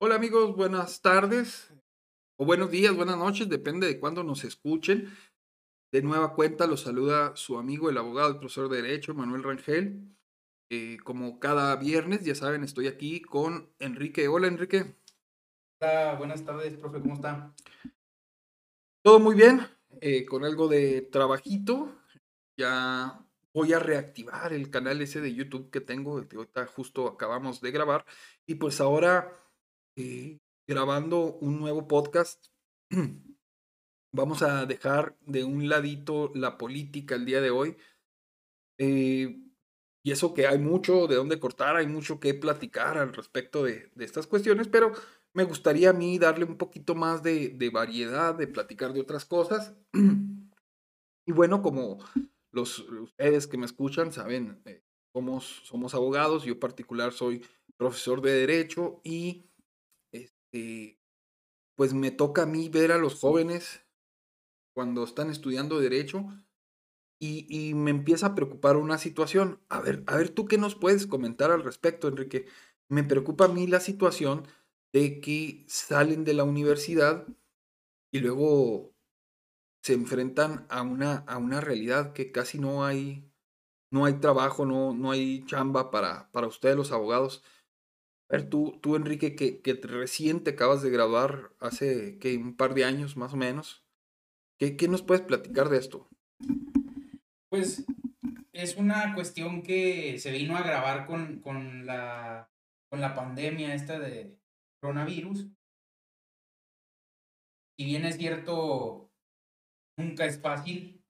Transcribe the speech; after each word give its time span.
Hola 0.00 0.14
amigos, 0.14 0.54
buenas 0.54 1.02
tardes 1.02 1.74
o 2.36 2.44
buenos 2.44 2.70
días, 2.70 2.94
buenas 2.94 3.18
noches, 3.18 3.48
depende 3.48 3.88
de 3.88 3.98
cuándo 3.98 4.22
nos 4.22 4.44
escuchen. 4.44 5.12
De 5.90 6.02
nueva 6.02 6.36
cuenta 6.36 6.68
los 6.68 6.82
saluda 6.82 7.34
su 7.34 7.58
amigo, 7.58 7.90
el 7.90 7.98
abogado, 7.98 8.28
el 8.28 8.38
profesor 8.38 8.68
de 8.68 8.80
Derecho, 8.80 9.12
Manuel 9.12 9.42
Rangel. 9.42 10.16
Eh, 10.70 10.98
como 11.02 11.40
cada 11.40 11.74
viernes, 11.74 12.24
ya 12.24 12.36
saben, 12.36 12.62
estoy 12.62 12.86
aquí 12.86 13.20
con 13.20 13.74
Enrique. 13.80 14.28
Hola 14.28 14.46
Enrique. 14.46 14.94
Hola, 15.80 16.14
buenas 16.14 16.44
tardes, 16.44 16.76
profe, 16.76 17.00
¿cómo 17.00 17.14
está? 17.14 17.52
Todo 19.02 19.18
muy 19.18 19.34
bien, 19.34 19.66
eh, 20.00 20.24
con 20.26 20.44
algo 20.44 20.68
de 20.68 21.02
trabajito. 21.10 21.92
Ya 22.56 23.26
voy 23.52 23.72
a 23.72 23.80
reactivar 23.80 24.52
el 24.52 24.70
canal 24.70 25.02
ese 25.02 25.20
de 25.20 25.34
YouTube 25.34 25.70
que 25.70 25.80
tengo, 25.80 26.24
que 26.28 26.36
ahorita 26.36 26.68
justo 26.68 27.08
acabamos 27.08 27.60
de 27.60 27.72
grabar. 27.72 28.04
Y 28.46 28.54
pues 28.54 28.80
ahora 28.80 29.47
grabando 30.66 31.38
un 31.40 31.58
nuevo 31.58 31.88
podcast. 31.88 32.46
Vamos 34.12 34.42
a 34.42 34.64
dejar 34.66 35.16
de 35.26 35.44
un 35.44 35.68
ladito 35.68 36.30
la 36.34 36.56
política 36.56 37.14
el 37.14 37.24
día 37.24 37.40
de 37.40 37.50
hoy. 37.50 37.76
Eh, 38.78 39.40
y 40.04 40.10
eso 40.12 40.34
que 40.34 40.46
hay 40.46 40.58
mucho 40.58 41.06
de 41.06 41.16
dónde 41.16 41.40
cortar, 41.40 41.76
hay 41.76 41.86
mucho 41.86 42.20
que 42.20 42.32
platicar 42.34 42.96
al 42.96 43.12
respecto 43.12 43.64
de, 43.64 43.90
estas 43.98 44.26
cuestiones, 44.26 44.68
pero 44.68 44.92
me 45.34 45.44
gustaría 45.44 45.90
a 45.90 45.92
mí 45.92 46.18
darle 46.18 46.44
un 46.44 46.56
poquito 46.56 46.94
más 46.94 47.22
de, 47.22 47.70
variedad, 47.72 48.34
de 48.34 48.46
platicar 48.46 48.92
de 48.92 49.00
otras 49.00 49.24
cosas. 49.24 49.74
y 51.26 51.32
bueno, 51.32 51.60
como 51.60 51.98
los 52.52 52.78
ustedes 52.78 53.46
que 53.46 53.58
me 53.58 53.66
escuchan 53.66 54.12
saben, 54.12 54.62
eh, 54.64 54.82
somos, 55.12 55.62
somos 55.64 55.94
abogados, 55.94 56.44
yo 56.44 56.52
en 56.54 56.60
particular 56.60 57.12
soy 57.12 57.44
profesor 57.76 58.22
de 58.22 58.32
derecho 58.32 59.00
y 59.04 59.48
este, 60.52 60.98
pues 61.76 61.94
me 61.94 62.10
toca 62.10 62.42
a 62.42 62.46
mí 62.46 62.68
ver 62.68 62.92
a 62.92 62.98
los 62.98 63.20
jóvenes 63.20 63.82
cuando 64.74 65.04
están 65.04 65.30
estudiando 65.30 65.80
derecho 65.80 66.26
y, 67.20 67.46
y, 67.48 67.74
me 67.74 67.90
empieza 67.90 68.28
a 68.28 68.34
preocupar 68.34 68.76
una 68.76 68.96
situación. 68.98 69.60
A 69.68 69.80
ver, 69.80 70.04
a 70.06 70.16
ver, 70.16 70.30
tú 70.30 70.46
qué 70.46 70.56
nos 70.56 70.76
puedes 70.76 71.06
comentar 71.06 71.50
al 71.50 71.64
respecto, 71.64 72.08
Enrique. 72.08 72.46
Me 72.88 73.02
preocupa 73.02 73.46
a 73.46 73.48
mí 73.48 73.66
la 73.66 73.80
situación 73.80 74.46
de 74.92 75.20
que 75.20 75.64
salen 75.68 76.24
de 76.24 76.34
la 76.34 76.44
universidad 76.44 77.26
y 78.12 78.20
luego 78.20 78.94
se 79.82 79.94
enfrentan 79.94 80.66
a 80.70 80.82
una, 80.82 81.18
a 81.26 81.38
una 81.38 81.60
realidad 81.60 82.12
que 82.12 82.30
casi 82.30 82.58
no 82.58 82.84
hay, 82.84 83.28
no 83.90 84.04
hay 84.04 84.14
trabajo, 84.14 84.64
no, 84.64 84.94
no 84.94 85.10
hay 85.10 85.44
chamba 85.46 85.90
para, 85.90 86.30
para 86.30 86.46
ustedes 86.46 86.76
los 86.76 86.92
abogados. 86.92 87.42
A 88.30 88.36
ver, 88.36 88.50
tú, 88.50 88.78
tú 88.82 88.94
Enrique, 88.94 89.34
que, 89.34 89.62
que 89.62 89.74
recién 89.74 90.44
te 90.44 90.50
acabas 90.50 90.82
de 90.82 90.90
graduar 90.90 91.52
hace 91.60 92.18
que 92.18 92.36
un 92.36 92.56
par 92.56 92.74
de 92.74 92.84
años 92.84 93.16
más 93.16 93.32
o 93.32 93.36
menos, 93.36 93.86
¿qué, 94.58 94.76
¿qué 94.76 94.86
nos 94.86 95.02
puedes 95.02 95.24
platicar 95.24 95.70
de 95.70 95.78
esto? 95.78 96.10
Pues 97.48 97.86
es 98.52 98.76
una 98.76 99.14
cuestión 99.14 99.62
que 99.62 100.18
se 100.18 100.30
vino 100.30 100.56
a 100.56 100.62
grabar 100.62 101.06
con, 101.06 101.40
con, 101.40 101.86
la, 101.86 102.50
con 102.90 103.00
la 103.00 103.14
pandemia 103.14 103.74
esta 103.74 103.98
de 103.98 104.38
coronavirus. 104.82 105.48
Si 107.78 107.84
bien 107.86 108.04
es 108.04 108.18
cierto, 108.18 109.10
nunca 109.96 110.26
es 110.26 110.38
fácil, 110.38 111.02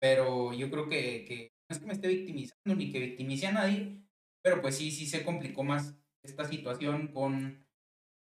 pero 0.00 0.52
yo 0.52 0.70
creo 0.70 0.88
que, 0.88 1.24
que 1.24 1.52
no 1.68 1.76
es 1.76 1.78
que 1.78 1.86
me 1.86 1.92
esté 1.92 2.08
victimizando 2.08 2.74
ni 2.74 2.90
que 2.90 2.98
victimice 2.98 3.46
a 3.46 3.52
nadie, 3.52 4.02
pero 4.42 4.60
pues 4.60 4.76
sí, 4.76 4.90
sí 4.90 5.06
se 5.06 5.24
complicó 5.24 5.62
más 5.62 5.94
esta 6.24 6.44
situación 6.44 7.08
con 7.08 7.64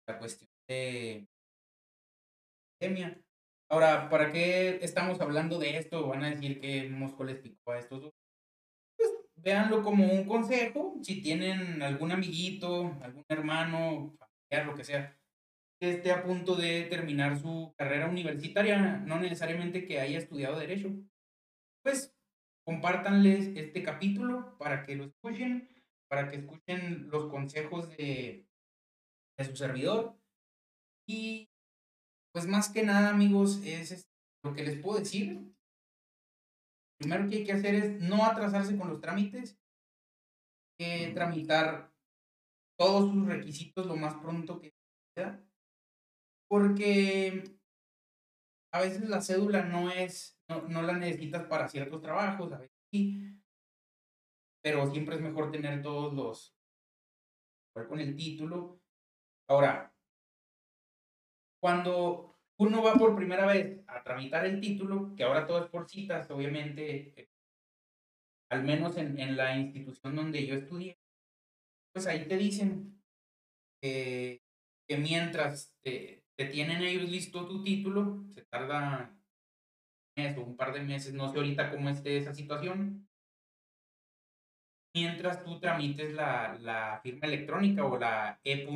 la 0.06 0.19
cuestión 0.19 0.50
de 0.69 1.26
pandemia. 2.78 3.21
Ahora, 3.71 4.09
¿para 4.09 4.31
qué 4.31 4.78
estamos 4.82 5.21
hablando 5.21 5.59
de 5.59 5.76
esto? 5.76 6.06
Van 6.06 6.22
a 6.22 6.31
decir 6.31 6.60
que 6.60 6.88
Mosco 6.88 7.25
les 7.25 7.38
picó 7.38 7.72
a 7.72 7.78
estos 7.78 8.03
dos. 8.03 8.12
Pues 8.97 9.10
véanlo 9.37 9.82
como 9.82 10.06
un 10.06 10.26
consejo. 10.26 10.97
Si 11.03 11.21
tienen 11.21 11.82
algún 11.82 12.12
amiguito, 12.12 12.97
algún 13.03 13.25
hermano, 13.28 14.16
familiar, 14.19 14.66
lo 14.66 14.75
que 14.75 14.84
sea, 14.84 15.19
que 15.81 15.91
esté 15.91 16.10
a 16.12 16.22
punto 16.22 16.56
de 16.56 16.84
terminar 16.84 17.38
su 17.38 17.75
carrera 17.76 18.09
universitaria, 18.09 18.99
no 18.99 19.20
necesariamente 19.20 19.87
que 19.87 20.00
haya 20.00 20.19
estudiado 20.19 20.59
Derecho, 20.59 20.91
pues 21.82 22.15
compártanles 22.65 23.49
este 23.55 23.82
capítulo 23.82 24.56
para 24.59 24.84
que 24.84 24.97
lo 24.97 25.05
escuchen 25.05 25.69
para 26.08 26.28
que 26.28 26.36
escuchen 26.36 27.08
los 27.10 27.30
consejos 27.30 27.88
de, 27.96 28.46
de 29.36 29.44
su 29.44 29.56
servidor. 29.56 30.19
Y 31.06 31.50
pues 32.32 32.46
más 32.46 32.70
que 32.70 32.82
nada, 32.82 33.10
amigos, 33.10 33.60
es 33.64 34.08
lo 34.42 34.54
que 34.54 34.64
les 34.64 34.80
puedo 34.80 34.98
decir. 34.98 35.54
Primero 36.98 37.28
que 37.28 37.36
hay 37.36 37.44
que 37.44 37.52
hacer 37.52 37.74
es 37.74 38.00
no 38.00 38.24
atrasarse 38.24 38.76
con 38.76 38.88
los 38.88 39.00
trámites, 39.00 39.58
que 40.78 41.12
tramitar 41.14 41.92
todos 42.78 43.10
sus 43.12 43.26
requisitos 43.26 43.86
lo 43.86 43.96
más 43.96 44.14
pronto 44.14 44.60
que 44.60 44.72
pueda, 45.14 45.44
porque 46.48 47.58
a 48.72 48.80
veces 48.80 49.08
la 49.08 49.20
cédula 49.20 49.64
no 49.64 49.90
es, 49.90 50.38
no, 50.48 50.62
no 50.62 50.82
la 50.82 50.94
necesitas 50.94 51.46
para 51.46 51.69
ciertos 51.69 52.00
trabajos, 52.00 52.52
a 52.52 52.58
veces 52.58 52.76
sí, 52.92 53.38
pero 54.69 54.87
siempre 54.91 55.17
es 55.17 55.23
mejor 55.23 55.51
tener 55.51 55.81
todos 55.81 56.12
los 56.12 56.55
con 57.89 58.01
el 58.01 58.15
título. 58.15 58.83
Ahora, 59.49 59.95
cuando 61.59 62.39
uno 62.59 62.83
va 62.83 62.93
por 62.97 63.17
primera 63.17 63.47
vez 63.47 63.83
a 63.87 64.03
tramitar 64.03 64.45
el 64.45 64.61
título, 64.61 65.15
que 65.17 65.25
ahora 65.25 65.47
todo 65.47 65.65
es 65.65 65.71
por 65.71 65.89
citas, 65.89 66.31
obviamente, 66.31 67.19
eh, 67.19 67.31
al 68.51 68.62
menos 68.62 68.99
en, 68.99 69.19
en 69.19 69.39
la 69.39 69.56
institución 69.56 70.15
donde 70.15 70.47
yo 70.47 70.55
estudié, 70.56 70.99
pues 71.95 72.06
ahí 72.06 72.27
te 72.29 72.37
dicen 72.37 73.00
que 73.81 74.43
mientras 74.99 75.75
te, 75.83 76.27
te, 76.37 76.45
tienen 76.45 76.83
ellos 76.83 77.09
listo 77.09 77.47
tu 77.47 77.62
título, 77.62 78.27
se 78.35 78.43
tarda 78.43 79.19
un 80.15 80.23
mes 80.23 80.37
o 80.37 80.43
un 80.43 80.59
par 80.59 80.75
de 80.75 80.83
meses, 80.83 81.15
no 81.15 81.31
sé 81.31 81.39
ahorita 81.39 81.71
cómo 81.71 81.89
esté 81.89 82.19
esa 82.19 82.35
situación, 82.35 83.07
mientras 84.98 85.44
tú 85.44 85.60
tramites 85.60 86.12
la, 86.14 86.56
la 86.60 87.00
firma 87.03 87.26
electrónica 87.26 87.84
o 87.84 87.98
la 87.98 88.41
e. 88.44 88.66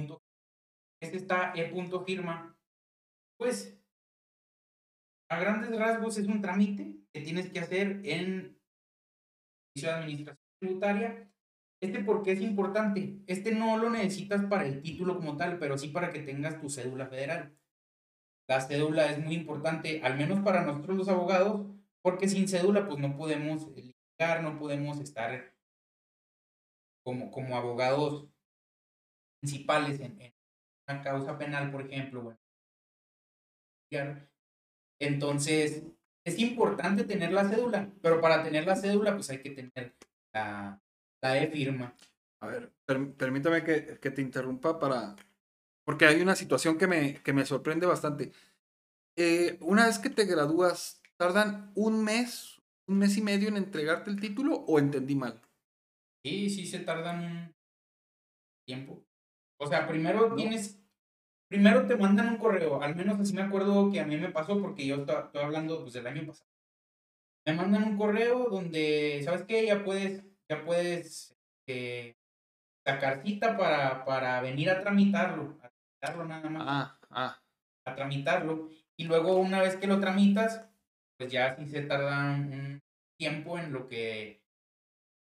Es 1.00 1.14
esta 1.14 1.52
e. 1.54 1.72
firma, 2.06 2.56
pues 3.38 3.76
a 5.28 5.38
grandes 5.38 5.76
rasgos 5.76 6.18
es 6.18 6.26
un 6.26 6.40
trámite 6.40 6.96
que 7.12 7.20
tienes 7.22 7.50
que 7.50 7.60
hacer 7.60 8.00
en 8.04 8.58
de 9.74 9.90
administración 9.90 10.38
tributaria. 10.60 11.28
Este 11.80 12.04
porque 12.04 12.32
es 12.32 12.40
importante. 12.40 13.18
Este 13.26 13.52
no 13.52 13.76
lo 13.76 13.90
necesitas 13.90 14.44
para 14.44 14.66
el 14.66 14.82
título 14.82 15.16
como 15.16 15.36
tal, 15.36 15.58
pero 15.58 15.76
sí 15.76 15.88
para 15.88 16.12
que 16.12 16.20
tengas 16.20 16.60
tu 16.60 16.68
cédula 16.68 17.06
federal. 17.06 17.56
La 18.48 18.60
cédula 18.60 19.10
es 19.10 19.18
muy 19.18 19.34
importante, 19.34 20.00
al 20.04 20.16
menos 20.16 20.40
para 20.40 20.62
nosotros 20.62 20.96
los 20.96 21.08
abogados, 21.08 21.66
porque 22.02 22.28
sin 22.28 22.46
cédula 22.46 22.86
pues 22.86 22.98
no 23.00 23.16
podemos 23.16 23.66
litigar, 23.74 24.42
no 24.42 24.58
podemos 24.58 25.00
estar 25.00 25.51
como, 27.04 27.30
como 27.30 27.56
abogados 27.56 28.28
principales 29.40 30.00
en, 30.00 30.32
una 30.88 31.02
causa 31.02 31.38
penal, 31.38 31.70
por 31.70 31.82
ejemplo. 31.82 32.22
Bueno. 32.22 32.38
Entonces, 35.00 35.84
es 36.24 36.38
importante 36.38 37.04
tener 37.04 37.32
la 37.32 37.48
cédula, 37.48 37.90
pero 38.00 38.20
para 38.20 38.42
tener 38.42 38.66
la 38.66 38.76
cédula, 38.76 39.14
pues 39.14 39.30
hay 39.30 39.42
que 39.42 39.50
tener 39.50 39.96
la, 40.32 40.80
la 41.20 41.42
e-firma. 41.42 41.94
A 42.40 42.46
ver, 42.46 42.72
permítame 43.16 43.62
que, 43.64 43.98
que, 44.00 44.10
te 44.10 44.22
interrumpa 44.22 44.78
para... 44.78 45.16
Porque 45.84 46.06
hay 46.06 46.20
una 46.20 46.36
situación 46.36 46.78
que 46.78 46.86
me, 46.86 47.14
que 47.22 47.32
me 47.32 47.44
sorprende 47.44 47.86
bastante. 47.86 48.32
Eh, 49.16 49.58
una 49.60 49.86
vez 49.86 49.98
que 49.98 50.10
te 50.10 50.24
gradúas, 50.24 51.02
¿tardan 51.16 51.72
un 51.74 52.02
mes, 52.02 52.60
un 52.86 52.98
mes 52.98 53.16
y 53.16 53.22
medio 53.22 53.48
en 53.48 53.56
entregarte 53.56 54.10
el 54.10 54.20
título 54.20 54.54
o 54.54 54.78
entendí 54.78 55.14
mal? 55.14 55.40
Sí, 56.24 56.50
sí 56.50 56.66
se 56.66 56.80
tardan 56.80 57.24
un 57.24 57.54
tiempo. 58.64 59.04
O 59.58 59.66
sea, 59.66 59.86
primero 59.86 60.34
tienes, 60.34 60.80
primero 61.48 61.86
te 61.86 61.96
mandan 61.96 62.28
un 62.28 62.36
correo, 62.38 62.82
al 62.82 62.96
menos 62.96 63.20
así 63.20 63.34
me 63.34 63.42
acuerdo 63.42 63.90
que 63.90 64.00
a 64.00 64.06
mí 64.06 64.16
me 64.16 64.30
pasó 64.30 64.60
porque 64.60 64.86
yo 64.86 64.96
estoy 64.96 65.42
hablando 65.42 65.80
pues 65.82 65.92
del 65.94 66.06
año 66.06 66.26
pasado. 66.26 66.50
Me 67.44 67.54
mandan 67.54 67.84
un 67.84 67.96
correo 67.96 68.48
donde, 68.50 69.20
¿sabes 69.24 69.42
qué? 69.42 69.66
Ya 69.66 69.84
puedes, 69.84 70.24
ya 70.48 70.64
puedes 70.64 71.36
eh, 71.66 72.16
sacar 72.84 73.22
cita 73.22 73.56
para, 73.56 74.04
para 74.04 74.40
venir 74.40 74.70
a 74.70 74.80
tramitarlo, 74.80 75.58
a 75.60 75.70
tramitarlo 75.70 76.24
nada 76.24 76.50
más. 76.50 76.64
Ah, 76.66 76.98
ah. 77.10 77.42
A 77.84 77.94
tramitarlo. 77.96 78.68
Y 78.96 79.04
luego 79.04 79.36
una 79.36 79.60
vez 79.60 79.76
que 79.76 79.88
lo 79.88 79.98
tramitas, 79.98 80.68
pues 81.16 81.32
ya 81.32 81.56
sí 81.56 81.66
se 81.66 81.82
tarda 81.82 82.32
un 82.34 82.80
tiempo 83.16 83.58
en 83.58 83.72
lo 83.72 83.88
que 83.88 84.41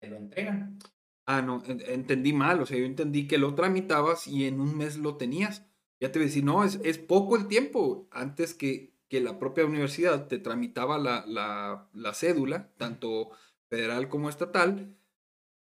lo 0.09 0.17
entregan. 0.17 0.79
Ah, 1.25 1.41
no, 1.41 1.63
entendí 1.65 2.33
mal, 2.33 2.61
o 2.61 2.65
sea, 2.65 2.77
yo 2.77 2.85
entendí 2.85 3.27
que 3.27 3.37
lo 3.37 3.53
tramitabas 3.55 4.27
y 4.27 4.45
en 4.45 4.59
un 4.59 4.77
mes 4.77 4.97
lo 4.97 5.17
tenías. 5.17 5.65
Ya 5.99 6.11
te 6.11 6.19
voy 6.19 6.25
a 6.25 6.27
decir, 6.27 6.43
no, 6.43 6.63
es, 6.63 6.79
es 6.83 6.97
poco 6.97 7.37
el 7.37 7.47
tiempo 7.47 8.07
antes 8.11 8.53
que, 8.53 8.95
que 9.07 9.21
la 9.21 9.37
propia 9.39 9.65
universidad 9.65 10.27
te 10.27 10.39
tramitaba 10.39 10.97
la, 10.97 11.23
la, 11.27 11.89
la 11.93 12.13
cédula, 12.13 12.71
tanto 12.77 13.29
federal 13.69 14.09
como 14.09 14.29
estatal, 14.29 14.95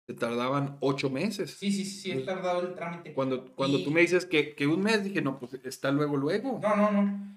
te 0.07 0.15
tardaban 0.15 0.79
ocho 0.81 1.11
meses. 1.11 1.51
Sí, 1.59 1.71
sí, 1.71 1.85
sí, 1.85 2.13
he 2.13 2.21
tardado 2.21 2.63
el 2.63 2.75
trámite. 2.75 3.13
Cuando, 3.13 3.53
cuando 3.55 3.83
tú 3.83 3.91
me 3.91 4.01
dices 4.01 4.25
que, 4.25 4.55
que 4.55 4.67
un 4.67 4.83
mes, 4.83 5.05
dije, 5.05 5.21
no, 5.21 5.39
pues 5.39 5.55
está 5.65 5.91
luego, 5.91 6.17
luego. 6.17 6.61
No, 6.63 6.77
no, 6.77 6.91
no. 6.93 7.29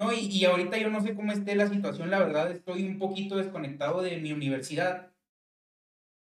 No, 0.00 0.12
y, 0.12 0.26
y 0.26 0.44
ahorita 0.46 0.78
yo 0.78 0.88
no 0.88 1.00
sé 1.02 1.14
cómo 1.14 1.30
esté 1.30 1.54
la 1.54 1.68
situación, 1.68 2.10
la 2.10 2.18
verdad 2.18 2.50
estoy 2.50 2.84
un 2.84 2.98
poquito 2.98 3.36
desconectado 3.36 4.00
de 4.00 4.16
mi 4.16 4.32
universidad. 4.32 5.12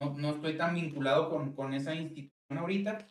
No, 0.00 0.14
no 0.14 0.30
estoy 0.30 0.56
tan 0.56 0.74
vinculado 0.74 1.30
con, 1.30 1.54
con 1.54 1.72
esa 1.72 1.94
institución 1.94 2.58
ahorita, 2.58 3.06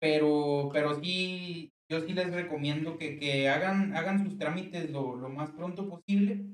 pero, 0.00 0.70
pero 0.72 0.94
sí, 1.00 1.72
yo 1.88 2.00
sí 2.00 2.12
les 2.12 2.32
recomiendo 2.32 2.96
que, 2.98 3.18
que 3.18 3.48
hagan, 3.48 3.96
hagan 3.96 4.24
sus 4.24 4.38
trámites 4.38 4.90
lo, 4.90 5.16
lo 5.16 5.28
más 5.28 5.50
pronto 5.50 5.88
posible, 5.88 6.46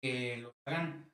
que 0.00 0.38
los 0.38 0.52
hagan 0.66 1.10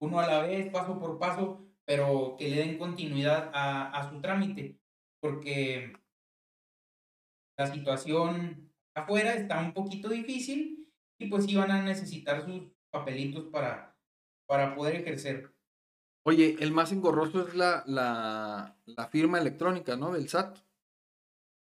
uno 0.00 0.18
a 0.20 0.26
la 0.26 0.42
vez, 0.42 0.70
paso 0.70 0.98
por 0.98 1.18
paso, 1.18 1.64
pero 1.86 2.36
que 2.38 2.48
le 2.48 2.56
den 2.56 2.78
continuidad 2.78 3.50
a, 3.54 3.90
a 3.90 4.10
su 4.10 4.20
trámite, 4.20 4.78
porque 5.20 5.92
la 7.56 7.66
situación 7.72 8.72
afuera 8.94 9.34
está 9.34 9.60
un 9.60 9.72
poquito 9.72 10.08
difícil 10.08 10.92
y 11.18 11.26
pues 11.28 11.44
sí 11.44 11.56
van 11.56 11.70
a 11.70 11.82
necesitar 11.82 12.44
sus 12.44 12.72
papelitos 12.90 13.44
para, 13.46 13.96
para 14.46 14.74
poder 14.74 14.96
ejercer. 14.96 15.53
Oye, 16.26 16.56
el 16.60 16.72
más 16.72 16.90
engorroso 16.92 17.46
es 17.46 17.54
la, 17.54 17.84
la, 17.86 18.76
la 18.86 19.08
firma 19.08 19.38
electrónica, 19.38 19.96
¿no? 19.96 20.12
Del 20.12 20.28
SAT. 20.28 20.58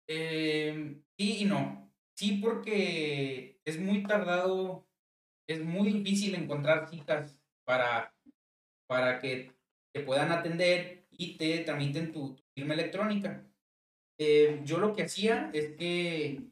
Eh, 0.07 1.01
sí 1.17 1.37
y 1.41 1.45
no. 1.45 1.91
Sí, 2.15 2.39
porque 2.43 3.59
es 3.65 3.79
muy 3.79 4.03
tardado, 4.03 4.87
es 5.47 5.63
muy 5.63 5.91
difícil 5.91 6.35
encontrar 6.35 6.87
citas 6.89 7.39
para, 7.65 8.15
para 8.87 9.19
que 9.19 9.51
te 9.91 10.01
puedan 10.01 10.31
atender 10.31 11.07
y 11.09 11.37
te 11.37 11.59
tramiten 11.59 12.11
tu, 12.11 12.37
firma 12.55 12.75
electrónica. 12.75 13.43
Eh, 14.19 14.61
yo 14.63 14.77
lo 14.77 14.93
que 14.93 15.03
hacía 15.03 15.49
es 15.53 15.75
que 15.75 16.43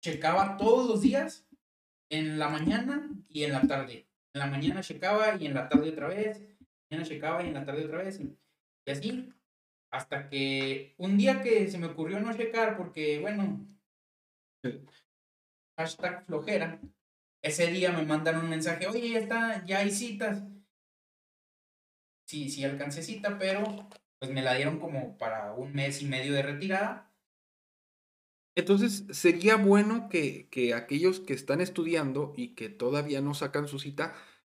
checaba 0.00 0.56
todos 0.56 0.88
los 0.88 1.02
días, 1.02 1.46
en 2.10 2.38
la 2.38 2.48
mañana 2.48 3.08
y 3.28 3.44
en 3.44 3.52
la 3.52 3.62
tarde. 3.62 4.08
En 4.32 4.40
la 4.40 4.46
mañana 4.46 4.82
checaba 4.82 5.36
y 5.36 5.46
en 5.46 5.54
la 5.54 5.68
tarde 5.68 5.90
otra 5.90 6.08
vez. 6.08 6.49
Mañana 6.90 7.08
checaba 7.08 7.42
y 7.42 7.48
en 7.48 7.54
la 7.54 7.64
tarde 7.64 7.84
otra 7.84 7.98
vez. 7.98 8.18
Y, 8.20 8.36
y 8.86 8.90
así, 8.90 9.32
hasta 9.92 10.28
que 10.28 10.94
un 10.98 11.16
día 11.16 11.42
que 11.42 11.68
se 11.68 11.78
me 11.78 11.86
ocurrió 11.86 12.18
no 12.20 12.36
checar 12.36 12.76
porque, 12.76 13.20
bueno, 13.20 13.66
hashtag 15.78 16.26
flojera, 16.26 16.80
ese 17.42 17.68
día 17.68 17.92
me 17.92 18.04
mandan 18.04 18.38
un 18.38 18.50
mensaje, 18.50 18.86
oye, 18.86 19.10
ya 19.10 19.18
está, 19.18 19.64
ya 19.64 19.78
hay 19.78 19.90
citas. 19.90 20.42
Sí, 22.26 22.48
sí 22.48 22.64
alcancé 22.64 23.02
cita, 23.02 23.38
pero 23.38 23.88
pues 24.18 24.30
me 24.32 24.42
la 24.42 24.54
dieron 24.54 24.78
como 24.78 25.16
para 25.16 25.54
un 25.54 25.72
mes 25.72 26.02
y 26.02 26.06
medio 26.06 26.32
de 26.32 26.42
retirada. 26.42 27.10
Entonces, 28.56 29.06
sería 29.12 29.56
bueno 29.56 30.08
que, 30.08 30.48
que 30.50 30.74
aquellos 30.74 31.20
que 31.20 31.32
están 31.32 31.60
estudiando 31.60 32.34
y 32.36 32.54
que 32.54 32.68
todavía 32.68 33.20
no 33.20 33.32
sacan 33.32 33.68
su 33.68 33.78
cita, 33.78 34.14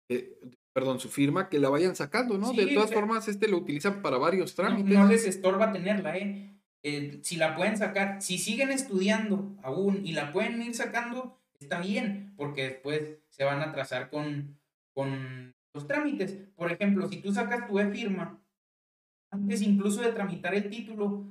eh, 0.09 0.37
perdón, 0.75 0.99
su 0.99 1.07
firma, 1.07 1.47
que 1.47 1.57
la 1.57 1.69
vayan 1.69 1.95
sacando, 1.95 2.37
¿no? 2.37 2.51
de 2.51 2.67
todas 2.67 2.89
sea- 2.89 2.99
formas, 2.99 3.29
este 3.29 3.47
lo 3.47 3.55
utilizan 3.57 4.01
para 4.01 4.17
varios 4.17 4.55
trámites. 4.55 4.93
no 4.93 5.07
les 5.07 5.25
estorba 5.25 5.71
tenerla, 5.71 6.17
¿eh? 6.17 6.51
Eh, 6.83 7.19
Si 7.23 7.37
la 7.37 7.55
pueden 7.55 7.77
sacar, 7.77 8.21
si 8.21 8.37
siguen 8.37 8.71
estudiando 8.71 9.55
aún 9.63 10.05
y 10.05 10.11
la 10.11 10.33
pueden 10.33 10.61
ir 10.61 10.75
sacando, 10.75 11.39
está 11.61 11.79
bien, 11.79 12.33
porque 12.35 12.63
después 12.63 13.01
se 13.29 13.45
van 13.45 13.61
a 13.61 13.69
atrasar 13.69 14.09
con, 14.09 14.59
con 14.93 15.55
los 15.73 15.87
trámites. 15.87 16.35
Por 16.57 16.69
ejemplo, 16.73 17.07
si 17.07 17.21
tú 17.21 17.33
sacas 17.33 17.67
tu 17.67 17.79
e-firma, 17.79 18.43
antes 19.31 19.61
incluso 19.61 20.01
de 20.01 20.11
tramitar 20.11 20.53
el 20.55 20.69
título, 20.69 21.25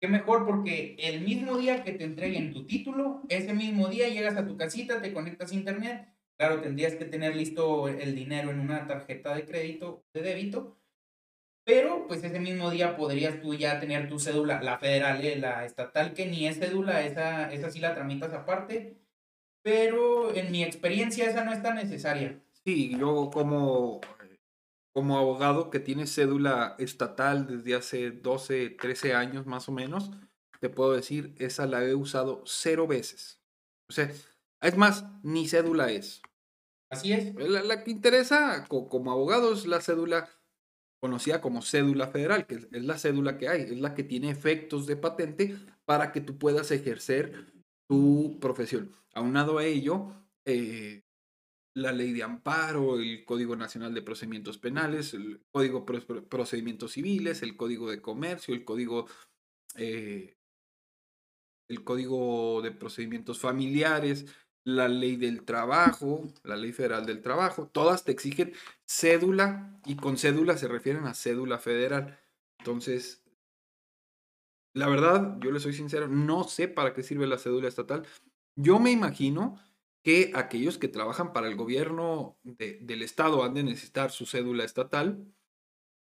qué 0.00 0.06
mejor, 0.06 0.44
porque 0.44 0.96
el 0.98 1.22
mismo 1.22 1.56
día 1.56 1.82
que 1.82 1.92
te 1.92 2.04
entreguen 2.04 2.52
tu 2.52 2.66
título, 2.66 3.22
ese 3.30 3.54
mismo 3.54 3.88
día 3.88 4.08
llegas 4.10 4.36
a 4.36 4.46
tu 4.46 4.56
casita, 4.58 5.00
te 5.00 5.14
conectas 5.14 5.50
a 5.50 5.54
internet. 5.54 6.08
Claro, 6.42 6.60
tendrías 6.60 6.96
que 6.96 7.04
tener 7.04 7.36
listo 7.36 7.86
el 7.86 8.16
dinero 8.16 8.50
en 8.50 8.58
una 8.58 8.84
tarjeta 8.88 9.32
de 9.32 9.46
crédito 9.46 10.04
de 10.12 10.22
débito, 10.22 10.76
pero 11.64 12.08
pues 12.08 12.24
ese 12.24 12.40
mismo 12.40 12.68
día 12.68 12.96
podrías 12.96 13.40
tú 13.40 13.54
ya 13.54 13.78
tener 13.78 14.08
tu 14.08 14.18
cédula, 14.18 14.60
la 14.60 14.76
federal, 14.76 15.24
eh, 15.24 15.38
la 15.38 15.64
estatal, 15.64 16.14
que 16.14 16.26
ni 16.26 16.48
es 16.48 16.58
cédula, 16.58 17.06
esa, 17.06 17.52
esa 17.52 17.70
sí 17.70 17.78
la 17.78 17.94
tramitas 17.94 18.32
aparte, 18.32 18.96
pero 19.62 20.34
en 20.34 20.50
mi 20.50 20.64
experiencia 20.64 21.30
esa 21.30 21.44
no 21.44 21.52
es 21.52 21.62
tan 21.62 21.76
necesaria. 21.76 22.42
Sí, 22.64 22.90
yo 22.98 23.30
como, 23.32 24.00
como 24.92 25.18
abogado 25.18 25.70
que 25.70 25.78
tiene 25.78 26.08
cédula 26.08 26.74
estatal 26.80 27.46
desde 27.46 27.76
hace 27.76 28.10
12, 28.10 28.70
13 28.70 29.14
años 29.14 29.46
más 29.46 29.68
o 29.68 29.72
menos, 29.72 30.10
te 30.58 30.68
puedo 30.68 30.90
decir, 30.90 31.36
esa 31.38 31.66
la 31.66 31.84
he 31.84 31.94
usado 31.94 32.42
cero 32.46 32.88
veces. 32.88 33.40
O 33.88 33.92
sea, 33.92 34.10
es 34.60 34.76
más, 34.76 35.04
ni 35.22 35.46
cédula 35.46 35.92
es. 35.92 36.20
Así 36.92 37.12
es. 37.14 37.34
La, 37.34 37.82
que 37.82 37.90
interesa 37.90 38.66
co- 38.68 38.86
como 38.88 39.10
abogado 39.10 39.54
es 39.54 39.66
la 39.66 39.80
cédula 39.80 40.28
conocida 41.00 41.40
como 41.40 41.62
cédula 41.62 42.08
federal, 42.08 42.46
que 42.46 42.56
es, 42.56 42.68
la 42.70 42.98
cédula 42.98 43.38
que 43.38 43.48
hay, 43.48 43.62
es 43.62 43.80
la 43.80 43.94
que 43.94 44.04
tiene 44.04 44.30
efectos 44.30 44.86
de 44.86 44.96
patente 44.96 45.56
para 45.86 46.12
que 46.12 46.20
tú 46.20 46.38
puedas 46.38 46.70
ejercer 46.70 47.52
tu 47.88 48.38
profesión. 48.40 48.92
Aunado 49.14 49.58
a 49.58 49.64
ello, 49.64 50.12
eh, 50.46 51.02
la 51.74 51.92
ley 51.92 52.12
de 52.12 52.22
amparo, 52.22 52.98
el 53.00 53.24
Código 53.24 53.56
Nacional 53.56 53.94
de 53.94 54.02
Procedimientos 54.02 54.58
Penales, 54.58 55.14
el 55.14 55.42
Código 55.50 55.80
de 55.80 55.84
Pro- 55.86 56.06
Pro- 56.06 56.28
Procedimientos 56.28 56.92
Civiles, 56.92 57.42
el 57.42 57.56
Código 57.56 57.90
de 57.90 58.02
Comercio, 58.02 58.54
el 58.54 58.64
Código, 58.64 59.06
eh, 59.76 60.36
el 61.70 61.84
Código 61.84 62.60
de 62.62 62.72
Procedimientos 62.72 63.38
Familiares, 63.40 64.26
la 64.64 64.88
ley 64.88 65.16
del 65.16 65.44
trabajo, 65.44 66.28
la 66.44 66.56
ley 66.56 66.72
federal 66.72 67.06
del 67.06 67.22
trabajo, 67.22 67.68
todas 67.68 68.04
te 68.04 68.12
exigen 68.12 68.52
cédula 68.86 69.80
y 69.86 69.96
con 69.96 70.16
cédula 70.18 70.56
se 70.56 70.68
refieren 70.68 71.06
a 71.06 71.14
cédula 71.14 71.58
federal. 71.58 72.18
Entonces, 72.58 73.22
la 74.74 74.88
verdad, 74.88 75.38
yo 75.40 75.50
le 75.50 75.60
soy 75.60 75.72
sincero, 75.74 76.08
no 76.08 76.44
sé 76.44 76.68
para 76.68 76.94
qué 76.94 77.02
sirve 77.02 77.26
la 77.26 77.38
cédula 77.38 77.68
estatal. 77.68 78.06
Yo 78.56 78.78
me 78.78 78.90
imagino 78.90 79.58
que 80.02 80.32
aquellos 80.34 80.78
que 80.78 80.88
trabajan 80.88 81.32
para 81.32 81.48
el 81.48 81.56
gobierno 81.56 82.38
de- 82.42 82.78
del 82.80 83.02
estado 83.02 83.44
han 83.44 83.54
de 83.54 83.62
necesitar 83.64 84.10
su 84.10 84.26
cédula 84.26 84.64
estatal. 84.64 85.26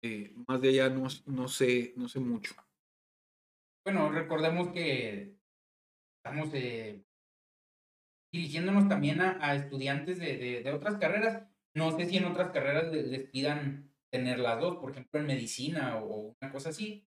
Eh, 0.03 0.33
más 0.47 0.61
de 0.61 0.69
allá 0.69 0.89
no, 0.89 1.07
no 1.27 1.47
sé, 1.49 1.93
no 1.97 2.09
sé 2.09 2.19
mucho. 2.19 2.55
Bueno, 3.83 4.11
recordemos 4.11 4.69
que 4.69 5.37
estamos 6.17 6.49
eh, 6.55 7.04
dirigiéndonos 8.35 8.87
también 8.87 9.21
a, 9.21 9.37
a 9.41 9.55
estudiantes 9.55 10.19
de, 10.19 10.61
de- 10.63 10.71
otras 10.71 10.97
carreras. 10.97 11.43
No 11.73 11.91
sé 11.97 12.05
si 12.05 12.17
en 12.17 12.25
otras 12.25 12.49
carreras 12.51 12.91
les, 12.91 13.29
pidan 13.29 13.91
tener 14.11 14.39
las 14.39 14.59
dos, 14.59 14.77
por 14.77 14.91
ejemplo, 14.91 15.19
en 15.19 15.25
medicina 15.27 15.97
o, 15.97 16.35
una 16.41 16.51
cosa 16.51 16.69
así, 16.69 17.07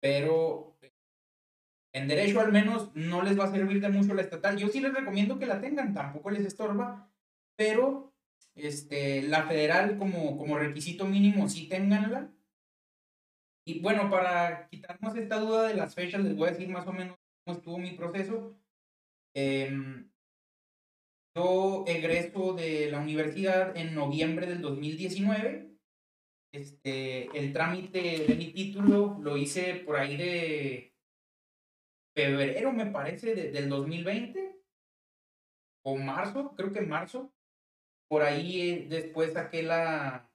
pero 0.00 0.76
eh, 0.82 0.92
en 1.94 2.08
derecho 2.08 2.40
al 2.40 2.52
menos 2.52 2.94
no 2.94 3.22
les 3.22 3.38
va 3.38 3.44
a 3.44 3.50
servir 3.50 3.80
de 3.80 3.88
mucho 3.88 4.14
la 4.14 4.22
estatal. 4.22 4.56
Yo 4.56 4.68
sí 4.68 4.80
les 4.80 4.92
recomiendo 4.94 5.38
que 5.38 5.46
la 5.46 5.60
tengan, 5.60 5.94
tampoco 5.94 6.30
les 6.30 6.44
estorba, 6.44 7.10
pero 7.56 8.14
este, 8.54 9.22
la 9.22 9.46
federal 9.46 9.96
como, 9.98 10.36
como 10.36 10.58
requisito 10.58 11.06
mínimo 11.06 11.48
sí 11.48 11.68
ténganla. 11.68 12.30
Y 13.66 13.80
bueno, 13.80 14.10
para 14.10 14.68
quitarnos 14.68 15.14
esta 15.16 15.38
duda 15.38 15.68
de 15.68 15.74
las 15.74 15.94
fechas, 15.94 16.22
les 16.22 16.34
voy 16.36 16.48
a 16.48 16.52
decir 16.52 16.68
más 16.68 16.86
o 16.86 16.92
menos 16.92 17.16
cómo 17.44 17.56
estuvo 17.58 17.78
mi 17.78 17.92
proceso. 17.92 18.58
Em, 19.34 20.10
yo 21.38 21.84
egreso 21.86 22.54
de 22.54 22.90
la 22.90 23.00
universidad 23.00 23.76
en 23.76 23.94
noviembre 23.94 24.46
del 24.46 24.60
2019. 24.60 25.70
Este, 26.52 27.26
el 27.38 27.52
trámite 27.52 28.00
de 28.26 28.34
mi 28.36 28.52
título 28.52 29.18
lo 29.20 29.36
hice 29.36 29.74
por 29.86 29.96
ahí 29.96 30.16
de 30.16 30.94
febrero, 32.14 32.72
me 32.72 32.86
parece, 32.86 33.34
de- 33.34 33.50
del 33.50 33.68
2020. 33.68 34.56
O 35.84 35.96
marzo, 35.96 36.54
creo 36.56 36.72
que 36.72 36.80
marzo. 36.80 37.32
Por 38.08 38.22
ahí 38.22 38.60
eh, 38.70 38.86
después 38.88 39.34
saqué 39.34 39.62
la, 39.62 40.30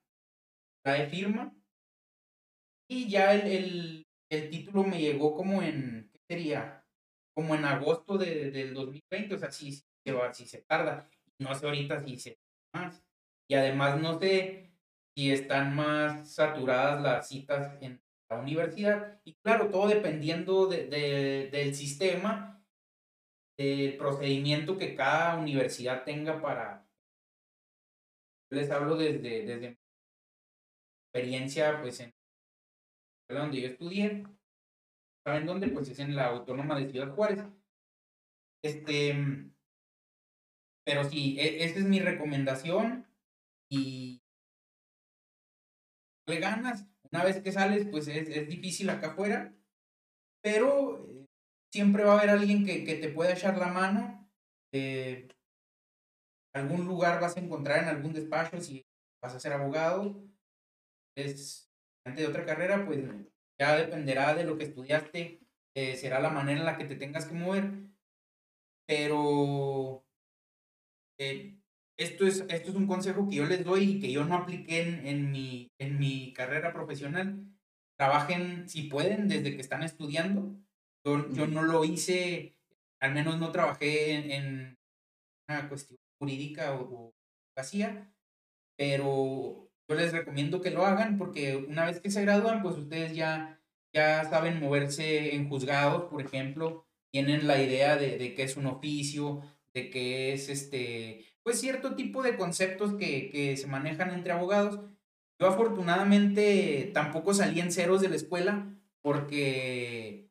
la 0.86 0.94
de 0.94 1.08
firma. 1.08 1.56
Y 2.90 3.10
ya 3.10 3.34
el, 3.34 3.48
el, 3.48 4.08
el 4.30 4.50
título 4.50 4.84
me 4.84 5.00
llegó 5.00 5.36
como 5.36 5.62
en, 5.62 6.10
¿qué 6.14 6.20
sería? 6.28 6.86
Como 7.36 7.56
en 7.56 7.66
agosto 7.66 8.18
de, 8.18 8.52
del 8.52 8.74
2020, 8.74 9.36
o 9.36 9.40
sea, 9.40 9.52
sí, 9.52 9.82
va, 10.12 10.34
sí 10.34 10.46
se 10.46 10.62
tarda. 10.62 11.10
No 11.40 11.56
sé 11.56 11.66
ahorita 11.66 12.04
si 12.04 12.18
se 12.18 12.40
más. 12.74 13.04
Y 13.48 13.56
además 13.56 14.00
no 14.00 14.20
sé 14.20 14.72
si 15.16 15.32
están 15.32 15.76
más 15.76 16.34
saturadas 16.34 17.02
las 17.02 17.28
citas 17.28 17.78
en 17.82 18.02
la 18.30 18.40
universidad. 18.40 19.22
Y 19.24 19.36
claro, 19.36 19.70
todo 19.70 19.88
dependiendo 19.88 20.68
de, 20.68 21.50
del 21.52 21.76
sistema, 21.76 22.64
del 23.58 23.98
procedimiento 23.98 24.78
que 24.78 24.96
cada 24.96 25.38
universidad 25.38 26.04
tenga 26.04 26.42
para... 26.42 26.88
Les 28.52 28.70
hablo 28.70 28.96
desde, 28.96 29.46
desde 29.46 29.70
mi 29.70 29.78
experiencia, 31.08 31.82
pues 31.82 32.00
en 32.00 32.14
donde 33.30 33.62
yo 33.62 33.68
estudié. 33.68 34.24
¿Saben 35.26 35.46
dónde? 35.46 35.70
Pues 35.70 35.90
es 35.90 36.00
en 36.00 36.16
la 36.16 36.28
Autónoma 36.28 36.78
de 36.78 36.90
Ciudad 36.92 37.14
Juárez. 37.16 37.44
Este, 38.64 39.53
pero 40.86 41.04
sí, 41.04 41.38
e, 41.40 41.64
esa 41.64 41.80
es 41.80 41.86
mi 41.86 42.00
recomendación 42.00 43.08
y 43.70 44.22
le 46.28 46.40
ganas. 46.40 46.86
Una 47.12 47.24
vez 47.24 47.42
que 47.42 47.52
sales, 47.52 47.88
pues 47.90 48.08
es, 48.08 48.30
es 48.30 48.48
difícil 48.48 48.90
acá 48.90 49.12
afuera, 49.12 49.54
pero 50.42 51.08
eh, 51.10 51.26
siempre 51.72 52.04
va 52.04 52.14
a 52.14 52.18
haber 52.18 52.30
alguien 52.32 52.66
que, 52.66 52.84
que 52.84 52.96
te 52.96 53.10
pueda 53.10 53.34
echar 53.34 53.58
la 53.58 53.68
mano. 53.68 54.30
Eh, 54.74 55.28
algún 56.54 56.86
lugar 56.86 57.22
vas 57.22 57.38
a 57.38 57.40
encontrar 57.40 57.84
en 57.84 57.90
algún 57.90 58.14
despacho 58.14 58.60
si 58.60 58.86
vas 59.22 59.34
a 59.36 59.40
ser 59.40 59.54
abogado. 59.54 60.24
Es 61.16 61.72
de 62.06 62.28
otra 62.28 62.46
carrera, 62.46 62.86
pues 62.86 63.00
ya 63.60 63.76
dependerá 63.76 64.34
de 64.34 64.44
lo 64.44 64.58
que 64.58 64.66
estudiaste, 64.66 65.40
eh, 65.76 65.96
será 65.96 66.20
la 66.20 66.30
manera 66.30 66.60
en 66.60 66.66
la 66.66 66.78
que 66.78 66.86
te 66.86 66.96
tengas 66.96 67.26
que 67.26 67.36
mover. 67.36 67.72
Pero 68.86 70.04
eh, 71.20 71.60
esto, 71.98 72.26
es, 72.26 72.46
esto 72.50 72.70
es 72.72 72.76
un 72.76 72.88
consejo 72.88 73.28
que 73.28 73.36
yo 73.36 73.46
les 73.46 73.64
doy 73.64 73.84
y 73.84 74.00
que 74.00 74.12
yo 74.12 74.26
no 74.26 74.36
apliqué 74.36 74.82
en, 74.82 75.06
en, 75.06 75.32
mi, 75.32 75.72
en 75.80 76.00
mi 76.00 76.34
carrera 76.34 76.74
profesional. 76.74 77.46
Trabajen, 77.98 78.68
si 78.68 78.84
pueden, 78.84 79.28
desde 79.28 79.56
que 79.56 79.62
están 79.62 79.84
estudiando. 79.84 80.56
Yo, 81.06 81.32
yo 81.34 81.48
no 81.48 81.64
lo 81.64 81.84
hice, 81.84 82.56
al 83.00 83.14
menos 83.14 83.40
no 83.40 83.52
trabajé 83.52 84.14
en, 84.14 84.32
en 84.32 84.78
una 85.50 85.70
cuestión 85.70 85.98
jurídica 86.20 86.74
o, 86.74 86.82
o 86.82 87.14
hacía, 87.58 88.12
pero 88.78 89.70
yo 89.88 89.96
les 89.96 90.12
recomiendo 90.12 90.62
que 90.62 90.72
lo 90.72 90.86
hagan 90.86 91.18
porque 91.18 91.56
una 91.56 91.86
vez 91.86 92.00
que 92.00 92.10
se 92.10 92.22
gradúan, 92.22 92.64
pues 92.64 92.78
ustedes 92.78 93.16
ya, 93.16 93.62
ya 93.94 94.24
saben 94.24 94.60
moverse 94.60 95.36
en 95.36 95.50
juzgados, 95.50 96.06
por 96.10 96.22
ejemplo, 96.22 96.88
tienen 97.12 97.46
la 97.46 97.62
idea 97.62 97.98
de, 97.98 98.18
de 98.18 98.34
qué 98.34 98.44
es 98.44 98.58
un 98.58 98.66
oficio, 98.66 99.42
de 99.74 99.90
qué 99.90 100.34
es 100.34 100.50
este, 100.50 101.26
pues 101.44 101.60
cierto 101.60 101.96
tipo 101.96 102.22
de 102.24 102.38
conceptos 102.38 102.94
que, 102.96 103.30
que 103.30 103.58
se 103.58 103.68
manejan 103.68 104.12
entre 104.12 104.34
abogados. 104.34 104.80
Yo 105.40 105.48
afortunadamente 105.48 106.92
tampoco 106.94 107.34
salí 107.34 107.60
en 107.60 107.72
ceros 107.72 108.02
de 108.02 108.10
la 108.10 108.16
escuela 108.16 108.74
porque 109.02 110.30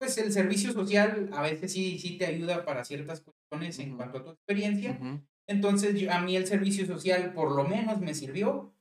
pues 0.00 0.16
el 0.16 0.32
servicio 0.32 0.72
social 0.72 1.28
a 1.32 1.42
veces 1.42 1.72
sí, 1.72 1.98
sí 1.98 2.16
te 2.16 2.24
ayuda 2.24 2.64
para 2.64 2.84
ciertas 2.84 3.20
cuestiones 3.20 3.78
en 3.78 3.96
cuanto 3.96 4.18
a 4.18 4.24
tu 4.24 4.30
experiencia. 4.30 4.98
Entonces, 5.46 6.08
a 6.08 6.20
mí 6.20 6.36
el 6.36 6.46
servicio 6.46 6.86
social 6.86 7.34
por 7.34 7.52
lo 7.54 7.64
menos 7.64 8.00
me 8.00 8.14
sirvió 8.14 8.72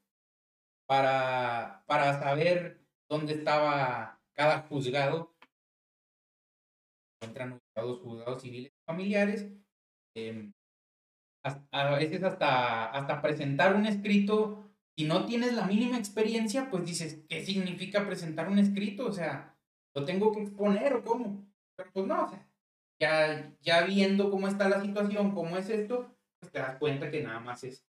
para, 0.87 1.83
para 1.87 2.19
saber 2.19 2.79
dónde 3.09 3.33
estaba 3.33 4.21
cada 4.33 4.61
juzgado. 4.61 5.35
Encuentran 7.81 8.09
juzgados, 8.09 8.41
civiles 8.41 8.71
y 8.71 8.85
familiares. 8.85 9.47
Em, 10.15 10.51
a 11.43 11.95
veces 11.95 12.23
hasta, 12.23 12.91
hasta 12.91 13.21
presentar 13.21 13.75
un 13.75 13.85
escrito, 13.85 14.69
si 14.97 15.05
no 15.05 15.25
tienes 15.25 15.53
la 15.53 15.65
mínima 15.65 15.97
experiencia, 15.97 16.69
pues 16.69 16.85
dices, 16.85 17.23
¿qué 17.29 17.45
significa 17.45 18.05
presentar 18.05 18.49
un 18.49 18.59
escrito? 18.59 19.05
O 19.05 19.13
sea, 19.13 19.57
¿lo 19.95 20.05
tengo 20.05 20.31
que 20.33 20.41
exponer 20.41 20.93
o 20.93 21.03
cómo? 21.03 21.47
Pero 21.77 21.91
pues 21.93 22.05
no, 22.05 22.25
o 22.25 22.29
sea, 22.29 22.45
ya, 22.99 23.53
ya 23.61 23.83
viendo 23.83 24.29
cómo 24.29 24.47
está 24.47 24.67
la 24.67 24.81
situación, 24.81 25.33
cómo 25.33 25.57
es 25.57 25.69
esto, 25.69 26.13
pues 26.41 26.51
te 26.51 26.59
das 26.59 26.77
cuenta 26.77 27.09
que 27.09 27.23
nada 27.23 27.39
más 27.39 27.63
es 27.63 27.85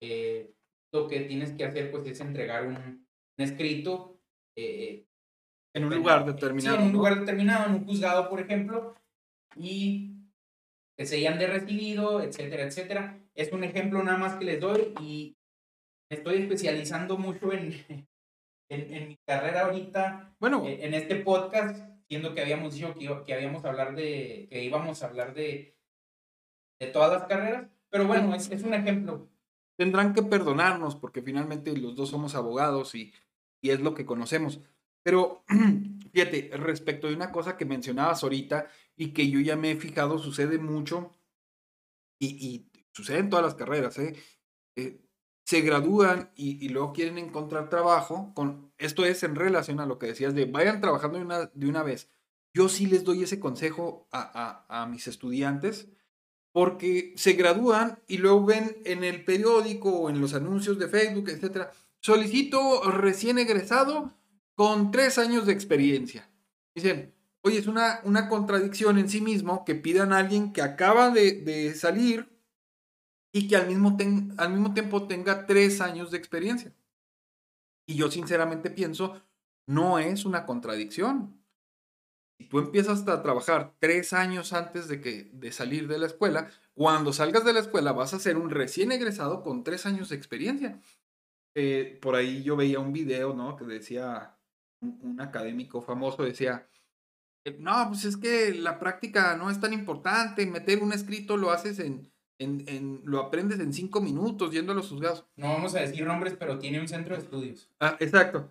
eh, 0.00 0.54
lo 0.92 1.08
que 1.08 1.20
tienes 1.20 1.52
que 1.52 1.64
hacer, 1.64 1.90
pues 1.90 2.06
es 2.06 2.20
entregar 2.20 2.66
un, 2.66 3.06
escrito. 3.36 4.18
Eh, 4.56 5.06
en 5.74 5.84
un 5.84 5.94
lugar 5.94 6.24
determinado. 6.24 6.76
Sí, 6.76 6.82
en 6.82 6.88
un 6.88 6.94
lugar 6.94 7.18
determinado, 7.18 7.66
en 7.66 7.74
un 7.74 7.84
juzgado, 7.84 8.30
por 8.30 8.40
ejemplo, 8.40 8.94
y 9.56 10.14
que 10.96 11.06
se 11.06 11.16
hayan 11.16 11.38
de 11.38 11.46
recibido, 11.46 12.22
etcétera, 12.22 12.64
etcétera. 12.64 13.20
Es 13.34 13.52
un 13.52 13.64
ejemplo 13.64 14.02
nada 14.02 14.18
más 14.18 14.36
que 14.36 14.44
les 14.44 14.60
doy 14.60 14.94
y 15.00 15.36
me 16.10 16.18
estoy 16.18 16.42
especializando 16.42 17.18
mucho 17.18 17.52
en, 17.52 17.74
en, 18.68 19.08
mi 19.08 19.16
carrera 19.26 19.66
ahorita. 19.66 20.34
Bueno. 20.38 20.64
Eh, 20.66 20.84
en, 20.86 20.94
este 20.94 21.16
podcast, 21.16 21.84
siendo 22.08 22.34
que 22.34 22.42
habíamos 22.42 22.74
dicho 22.74 22.94
que, 22.94 23.24
que, 23.26 23.34
habíamos 23.34 23.64
hablar 23.64 23.94
de, 23.94 24.46
que 24.50 24.62
íbamos 24.62 25.02
a 25.02 25.06
hablar 25.06 25.34
de, 25.34 25.76
de 26.80 26.86
todas 26.88 27.12
las 27.12 27.24
carreras. 27.24 27.68
Pero 27.90 28.06
bueno, 28.06 28.34
es, 28.34 28.50
es 28.50 28.62
un 28.62 28.74
ejemplo. 28.74 29.28
Tendrán 29.76 30.14
que 30.14 30.22
perdonarnos 30.22 30.94
porque 30.96 31.22
finalmente 31.22 31.76
los 31.76 31.96
dos 31.96 32.10
somos 32.10 32.34
abogados 32.34 32.94
y, 32.94 33.12
y 33.60 33.70
es 33.70 33.80
lo 33.80 33.94
que 33.94 34.06
conocemos. 34.06 34.60
Pero 35.02 35.44
fíjate, 36.12 36.50
respecto 36.54 37.08
de 37.08 37.14
una 37.14 37.32
cosa 37.32 37.56
que 37.56 37.64
mencionabas 37.64 38.22
ahorita 38.22 38.68
y 38.96 39.12
que 39.12 39.30
yo 39.30 39.40
ya 39.40 39.56
me 39.56 39.72
he 39.72 39.76
fijado, 39.76 40.18
sucede 40.18 40.58
mucho 40.58 41.12
y, 42.18 42.26
y 42.26 42.70
sucede 42.92 43.18
en 43.18 43.30
todas 43.30 43.44
las 43.44 43.54
carreras, 43.54 43.98
¿eh? 43.98 44.16
eh 44.76 45.00
se 45.46 45.60
gradúan 45.60 46.30
y, 46.34 46.64
y, 46.64 46.70
luego 46.70 46.94
quieren 46.94 47.18
encontrar 47.18 47.68
trabajo. 47.68 48.32
Con, 48.34 48.72
esto 48.78 49.04
es 49.04 49.22
en 49.24 49.34
relación 49.34 49.78
a 49.78 49.84
lo 49.84 49.98
que 49.98 50.06
decías 50.06 50.34
de 50.34 50.46
vayan 50.46 50.80
trabajando 50.80 51.18
de 51.18 51.24
una, 51.24 51.46
de 51.52 51.68
una 51.68 51.82
vez. 51.82 52.08
Yo 52.54 52.70
sí 52.70 52.86
les 52.86 53.04
doy 53.04 53.24
ese 53.24 53.40
consejo 53.40 54.08
a, 54.10 54.64
a, 54.68 54.82
a 54.82 54.86
mis 54.86 55.06
estudiantes 55.06 55.88
porque 56.52 57.12
se 57.16 57.32
gradúan 57.32 57.98
y 58.06 58.18
luego 58.18 58.44
ven 58.44 58.76
en 58.84 59.04
el 59.04 59.24
periódico 59.24 59.90
o 59.90 60.08
en 60.08 60.20
los 60.20 60.34
anuncios 60.34 60.78
de 60.78 60.88
Facebook, 60.88 61.28
etcétera, 61.28 61.72
solicito 62.00 62.90
recién 62.92 63.38
egresado 63.38 64.12
con 64.54 64.92
tres 64.92 65.18
años 65.18 65.46
de 65.46 65.52
experiencia. 65.52 66.30
Dicen, 66.74 67.13
oye, 67.44 67.58
es 67.58 67.66
una, 67.66 68.00
una 68.04 68.28
contradicción 68.28 68.98
en 68.98 69.08
sí 69.08 69.20
mismo 69.20 69.64
que 69.64 69.74
pidan 69.74 70.12
a 70.12 70.18
alguien 70.18 70.52
que 70.52 70.62
acaba 70.62 71.10
de, 71.10 71.74
salir 71.74 72.28
y 73.32 73.48
que 73.48 73.56
al 73.56 73.68
mismo, 73.68 73.96
al 74.38 74.50
mismo 74.50 74.72
tiempo 74.74 75.06
tenga 75.06 75.46
tres 75.46 75.80
años 75.80 76.10
de 76.10 76.18
experiencia. 76.18 76.74
Y 77.86 77.96
yo 77.96 78.10
sinceramente 78.10 78.70
pienso, 78.70 79.20
no 79.66 79.98
es 79.98 80.24
una 80.24 80.46
contradicción 80.46 81.44
si 82.38 82.48
tú 82.48 82.58
empiezas 82.58 83.06
a 83.06 83.22
trabajar 83.22 83.74
tres 83.78 84.12
años 84.12 84.52
antes 84.52 84.88
de, 84.88 85.00
que, 85.00 85.30
de 85.32 85.52
salir 85.52 85.86
de 85.86 85.98
la 85.98 86.06
escuela, 86.06 86.50
cuando 86.74 87.12
salgas 87.12 87.44
de 87.44 87.52
la 87.52 87.60
escuela 87.60 87.92
vas 87.92 88.12
a 88.12 88.18
ser 88.18 88.36
un 88.36 88.50
recién 88.50 88.90
egresado 88.90 89.42
con 89.42 89.62
tres 89.62 89.86
años 89.86 90.08
de 90.08 90.16
experiencia. 90.16 90.80
Eh, 91.54 91.98
por 92.02 92.16
ahí 92.16 92.42
yo 92.42 92.56
veía 92.56 92.80
un 92.80 92.92
video, 92.92 93.34
¿no? 93.34 93.56
Que 93.56 93.64
decía, 93.64 94.36
un, 94.80 95.20
académico 95.20 95.80
famoso 95.80 96.24
decía, 96.24 96.66
no, 97.58 97.88
pues 97.88 98.04
es 98.04 98.16
que 98.16 98.54
la 98.54 98.78
práctica 98.78 99.36
no 99.36 99.50
es 99.50 99.60
tan 99.60 99.72
importante, 99.72 100.46
meter 100.46 100.82
un 100.82 100.92
escrito 100.92 101.36
lo 101.36 101.50
haces 101.50 101.78
en, 101.78 102.10
en, 102.38 102.64
en, 102.68 103.00
lo 103.04 103.20
aprendes 103.20 103.60
en 103.60 103.72
cinco 103.72 104.00
minutos 104.00 104.50
yendo 104.50 104.72
a 104.72 104.74
los 104.74 104.88
juzgados. 104.88 105.24
No 105.36 105.48
vamos 105.48 105.74
a 105.74 105.80
decir 105.80 106.06
nombres, 106.06 106.34
pero 106.38 106.58
tiene 106.58 106.80
un 106.80 106.88
centro 106.88 107.14
de 107.14 107.22
estudios. 107.22 107.68
Ah, 107.80 107.96
exacto. 108.00 108.50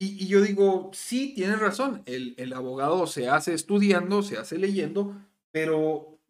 Y, 0.00 0.28
yo 0.28 0.40
digo, 0.40 0.90
sí, 0.92 1.34
tienes 1.34 1.58
razón, 1.58 2.02
el, 2.06 2.34
el, 2.38 2.52
abogado 2.52 3.06
se 3.08 3.28
hace 3.28 3.52
estudiando, 3.52 4.22
se 4.22 4.38
hace 4.38 4.56
leyendo, 4.56 5.16
pero, 5.50 6.20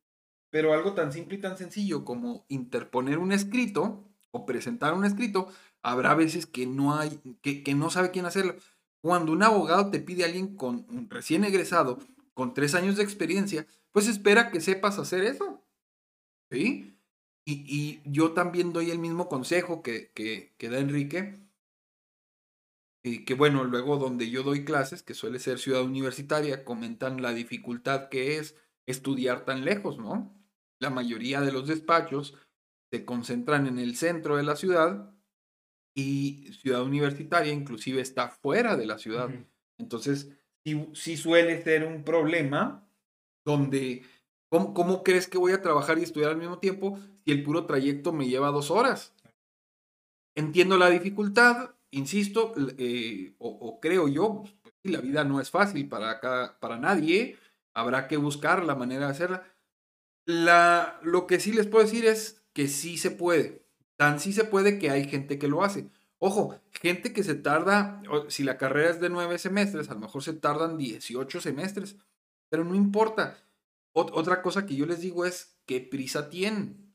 pero 0.48 0.72
algo 0.72 0.94
tan 0.94 1.12
simple 1.12 1.36
y 1.36 1.40
tan 1.40 1.58
sencillo 1.58 2.02
como 2.02 2.46
interponer 2.48 3.18
un 3.18 3.30
escrito 3.30 4.04
o 4.30 4.46
presentar 4.46 4.94
un 4.94 5.04
escrito, 5.04 5.48
habrá 5.82 6.14
veces 6.14 6.46
que 6.46 6.66
no 6.66 6.96
hay, 6.96 7.20
que, 7.42 7.62
que 7.62 7.74
no 7.74 7.90
sabe 7.90 8.10
quién 8.10 8.24
hacerlo. 8.24 8.56
Cuando 9.00 9.32
un 9.32 9.42
abogado 9.42 9.90
te 9.90 10.00
pide 10.00 10.24
a 10.24 10.26
alguien 10.26 10.56
con 10.56 10.86
un 10.90 11.08
recién 11.08 11.44
egresado, 11.44 11.98
con 12.34 12.54
tres 12.54 12.74
años 12.74 12.96
de 12.96 13.02
experiencia, 13.02 13.66
pues 13.92 14.08
espera 14.08 14.50
que 14.50 14.60
sepas 14.60 14.98
hacer 14.98 15.24
eso. 15.24 15.64
¿Sí? 16.50 16.98
Y, 17.44 18.00
yo 18.04 18.32
también 18.32 18.72
doy 18.72 18.90
el 18.90 18.98
mismo 18.98 19.28
consejo 19.28 19.82
que, 19.82 20.10
que, 20.12 20.54
que 20.58 20.68
da 20.68 20.78
Enrique 20.78 21.48
y 23.02 23.24
que 23.24 23.34
bueno, 23.34 23.64
luego 23.64 23.96
donde 23.96 24.28
yo 24.30 24.42
doy 24.42 24.64
clases, 24.64 25.02
que 25.02 25.14
suele 25.14 25.38
ser 25.38 25.58
ciudad 25.58 25.82
universitaria, 25.82 26.64
comentan 26.64 27.22
la 27.22 27.32
dificultad 27.32 28.08
que 28.08 28.38
es 28.38 28.54
estudiar 28.86 29.44
tan 29.44 29.64
lejos, 29.64 29.98
¿no? 29.98 30.34
La 30.78 30.90
mayoría 30.90 31.40
de 31.40 31.52
los 31.52 31.66
despachos 31.66 32.34
se 32.90 33.04
concentran 33.04 33.66
en 33.66 33.78
el 33.78 33.96
centro 33.96 34.36
de 34.36 34.42
la 34.42 34.56
ciudad 34.56 35.14
y 35.98 36.52
ciudad 36.52 36.84
universitaria 36.84 37.52
inclusive 37.52 38.00
está 38.00 38.28
fuera 38.28 38.76
de 38.76 38.86
la 38.86 38.98
ciudad. 38.98 39.30
Entonces, 39.78 40.30
sí, 40.64 40.88
sí, 40.94 41.16
suele 41.16 41.60
ser 41.60 41.84
un 41.84 42.04
problema 42.04 42.88
donde, 43.44 44.04
¿cómo, 44.48 44.74
¿cómo 44.74 45.02
crees 45.02 45.26
que 45.26 45.38
voy 45.38 45.50
a 45.50 45.60
trabajar 45.60 45.98
y 45.98 46.04
estudiar 46.04 46.30
al 46.30 46.36
mismo 46.36 46.60
tiempo 46.60 47.00
si 47.24 47.32
el 47.32 47.42
puro 47.42 47.66
trayecto 47.66 48.12
me 48.12 48.28
lleva 48.28 48.52
dos 48.52 48.70
horas? 48.70 49.12
Entiendo 50.36 50.76
la 50.76 50.88
dificultad, 50.88 51.74
insisto, 51.90 52.54
eh, 52.78 53.34
o, 53.38 53.80
creo 53.80 54.06
yo, 54.06 54.44
pues, 54.62 54.74
la 54.84 55.00
vida 55.00 55.24
no 55.24 55.40
es 55.40 55.50
fácil 55.50 55.88
para, 55.88 56.20
para 56.60 56.78
nadie, 56.78 57.36
habrá 57.74 58.06
que 58.06 58.18
buscar 58.18 58.64
la 58.64 58.76
manera 58.76 59.06
de 59.06 59.10
hacerla. 59.10 59.52
La, 60.26 61.00
lo 61.02 61.26
que 61.26 61.40
sí 61.40 61.52
les 61.52 61.66
puedo 61.66 61.84
decir 61.84 62.06
es 62.06 62.44
que 62.52 62.68
sí 62.68 62.98
se 62.98 63.10
puede. 63.10 63.67
Tan 63.98 64.20
sí 64.20 64.32
se 64.32 64.44
puede 64.44 64.78
que 64.78 64.90
hay 64.90 65.08
gente 65.08 65.38
que 65.38 65.48
lo 65.48 65.64
hace. 65.64 65.90
Ojo, 66.18 66.58
gente 66.70 67.12
que 67.12 67.24
se 67.24 67.34
tarda, 67.34 68.00
si 68.28 68.44
la 68.44 68.56
carrera 68.56 68.90
es 68.90 69.00
de 69.00 69.10
nueve 69.10 69.38
semestres, 69.38 69.90
a 69.90 69.94
lo 69.94 70.00
mejor 70.00 70.22
se 70.22 70.34
tardan 70.34 70.78
18 70.78 71.40
semestres, 71.40 71.96
pero 72.48 72.64
no 72.64 72.74
importa. 72.74 73.44
otra 73.92 74.40
cosa 74.42 74.66
que 74.66 74.76
yo 74.76 74.86
les 74.86 75.00
digo 75.00 75.24
es, 75.24 75.58
¿qué 75.66 75.80
prisa 75.80 76.30
tienen? 76.30 76.94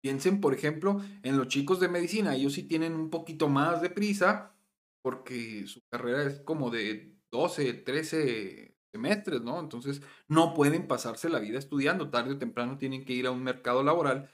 Piensen, 0.00 0.40
por 0.40 0.54
ejemplo, 0.54 1.02
en 1.22 1.36
los 1.36 1.48
chicos 1.48 1.80
de 1.80 1.88
medicina, 1.88 2.34
ellos 2.34 2.54
sí 2.54 2.62
tienen 2.62 2.94
un 2.94 3.10
poquito 3.10 3.48
más 3.48 3.82
de 3.82 3.90
prisa 3.90 4.54
porque 5.02 5.66
su 5.66 5.82
carrera 5.88 6.24
es 6.24 6.40
como 6.40 6.70
de 6.70 7.16
12, 7.30 7.72
13 7.74 8.76
semestres, 8.92 9.42
¿no? 9.42 9.58
Entonces 9.60 10.02
no 10.28 10.54
pueden 10.54 10.86
pasarse 10.86 11.28
la 11.28 11.38
vida 11.38 11.58
estudiando, 11.58 12.10
tarde 12.10 12.34
o 12.34 12.38
temprano 12.38 12.78
tienen 12.78 13.04
que 13.04 13.14
ir 13.14 13.26
a 13.26 13.30
un 13.30 13.42
mercado 13.42 13.82
laboral, 13.82 14.30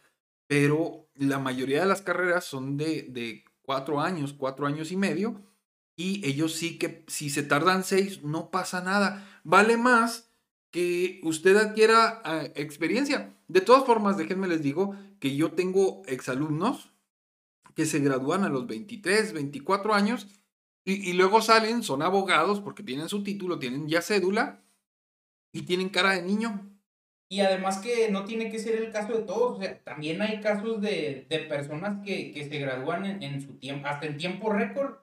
pero 0.47 1.06
la 1.19 1.39
mayoría 1.39 1.81
de 1.81 1.87
las 1.87 2.03
carreras 2.03 2.45
son 2.45 2.77
de, 2.77 3.07
de 3.09 3.45
cuatro 3.63 4.01
años, 4.01 4.33
cuatro 4.33 4.67
años 4.67 4.93
y 4.93 4.97
medio, 4.97 5.43
y 5.97 6.27
ellos 6.27 6.55
sí 6.55 6.79
que 6.79 7.05
si 7.09 7.31
se 7.31 7.43
tardan 7.43 7.83
seis, 7.83 8.23
no 8.23 8.51
pasa 8.51 8.83
nada. 8.83 9.27
Vale 9.45 9.77
más 9.77 10.31
que 10.71 11.21
usted 11.23 11.57
adquiera 11.57 12.21
ah, 12.25 12.45
experiencia. 12.55 13.35
De 13.49 13.61
todas 13.61 13.85
formas, 13.85 14.17
déjenme 14.17 14.47
les 14.47 14.63
digo 14.63 14.95
que 15.21 15.35
yo 15.37 15.53
tengo 15.53 16.03
exalumnos 16.07 16.93
que 17.75 17.87
se 17.87 18.01
gradúan 18.01 18.45
a 18.45 18.49
los 18.49 18.67
23, 18.67 19.33
24 19.33 19.95
años 19.95 20.27
y, 20.85 21.11
y, 21.11 21.15
luego 21.15 21.43
salen, 21.43 21.83
son 21.83 22.03
abogados 22.03 22.61
porque 22.61 22.83
tienen 22.83 23.09
su 23.09 23.23
título, 23.23 23.59
tienen 23.59 23.89
ya 23.89 24.03
cédula 24.03 24.63
y 25.53 25.63
tienen 25.63 25.89
cara 25.89 26.13
de 26.13 26.23
niño. 26.23 26.76
Y 27.29 27.41
además 27.41 27.79
que 27.79 28.09
no 28.11 28.25
tiene 28.25 28.51
que 28.51 28.59
ser 28.59 28.77
el 28.77 28.93
caso 28.93 29.13
de 29.13 29.25
todos, 29.25 29.59
o 29.59 29.61
sea, 29.61 29.83
también 29.83 30.23
hay 30.23 30.41
casos 30.41 30.81
de, 30.81 31.27
de 31.29 31.39
personas 31.41 32.05
que, 32.05 32.33
que, 32.33 32.49
se 32.49 32.59
gradúan 32.59 33.05
en, 33.05 33.23
en, 33.23 33.41
su 33.41 33.59
tiempo, 33.59 33.89
hasta 33.89 34.07
en 34.07 34.17
tiempo 34.17 34.53
récord, 34.53 34.99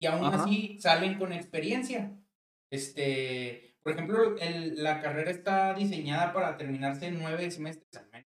y 0.00 0.06
aún 0.06 0.24
así 0.24 0.78
salen 0.80 1.16
con 1.16 1.32
experiencia. 1.32 2.10
Este, 2.70 3.76
por 3.82 3.92
ejemplo, 3.92 4.36
el, 4.38 4.82
la 4.82 5.00
carrera 5.00 5.30
está 5.30 5.74
diseñada 5.74 6.32
para 6.32 6.56
terminarse 6.56 7.06
en 7.06 7.20
nueve 7.20 7.50
semestres 7.50 8.02
al 8.02 8.10
menos. 8.10 8.28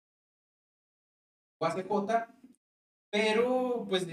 ACJ, 1.61 2.27
pero 3.11 3.87
pues 3.89 4.07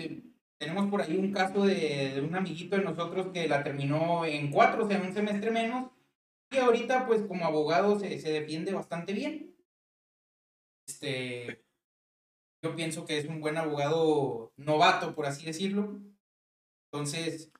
tenemos 0.57 0.89
por 0.89 1.01
ahí 1.01 1.17
un 1.17 1.31
caso 1.31 1.65
de, 1.65 2.13
de, 2.15 2.21
un 2.21 2.35
amiguito 2.35 2.75
de 2.75 2.83
nosotros 2.83 3.27
que 3.33 3.47
la 3.47 3.63
terminó 3.63 4.25
en 4.25 4.51
cuatro, 4.51 4.85
o 4.85 4.87
sea, 4.87 4.99
un 5.01 5.13
semestre 5.13 5.51
menos, 5.51 5.91
y 6.51 6.57
ahorita, 6.57 7.05
pues, 7.05 7.23
como 7.23 7.45
abogado 7.45 7.99
se, 7.99 8.19
se 8.19 8.31
defiende 8.31 8.73
bastante 8.73 9.13
bien. 9.13 9.55
Este, 10.87 11.65
yo 12.63 12.75
pienso 12.75 13.05
que 13.05 13.17
es 13.17 13.25
un 13.25 13.41
buen 13.41 13.57
abogado 13.57 14.53
novato, 14.55 15.13
por 15.13 15.25
así 15.25 15.45
decirlo. 15.45 15.99
Entonces, 16.91 17.51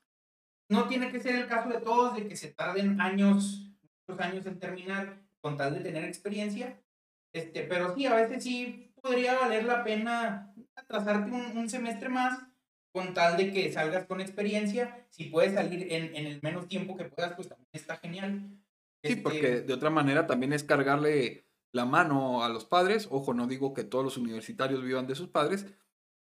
no 0.70 0.88
tiene 0.88 1.10
que 1.10 1.20
ser 1.20 1.34
el 1.34 1.46
caso 1.46 1.68
de 1.68 1.80
todos, 1.80 2.14
de 2.14 2.26
que 2.26 2.36
se 2.36 2.52
tarden 2.52 3.00
años, 3.00 3.70
muchos 4.06 4.20
años 4.20 4.46
en 4.46 4.58
terminar, 4.58 5.22
con 5.40 5.56
tal 5.56 5.74
de 5.74 5.80
tener 5.80 6.04
experiencia. 6.04 6.82
Este, 7.32 7.62
pero 7.62 7.94
sí, 7.94 8.06
a 8.06 8.14
veces 8.14 8.42
sí 8.42 8.92
podría 9.02 9.38
valer 9.38 9.64
la 9.64 9.84
pena 9.84 10.54
atrasarte 10.74 11.30
un, 11.30 11.56
un 11.56 11.68
semestre 11.68 12.08
más 12.08 12.40
con 12.92 13.14
tal 13.14 13.36
de 13.36 13.52
que 13.52 13.70
salgas 13.70 14.06
con 14.06 14.20
experiencia. 14.20 15.06
Si 15.10 15.24
puedes 15.24 15.54
salir 15.54 15.92
en, 15.92 16.16
en 16.16 16.26
el 16.26 16.40
menos 16.42 16.68
tiempo 16.68 16.96
que 16.96 17.04
puedas, 17.04 17.34
pues 17.34 17.48
también 17.48 17.68
está 17.72 17.96
genial. 17.96 18.58
Sí, 19.02 19.16
porque 19.16 19.60
de 19.60 19.72
otra 19.72 19.90
manera 19.90 20.26
también 20.26 20.52
es 20.52 20.64
cargarle 20.64 21.46
la 21.72 21.84
mano 21.84 22.42
a 22.42 22.48
los 22.48 22.64
padres. 22.64 23.08
Ojo, 23.10 23.32
no 23.34 23.46
digo 23.46 23.72
que 23.74 23.84
todos 23.84 24.04
los 24.04 24.16
universitarios 24.16 24.82
vivan 24.82 25.06
de 25.06 25.14
sus 25.14 25.28
padres, 25.28 25.66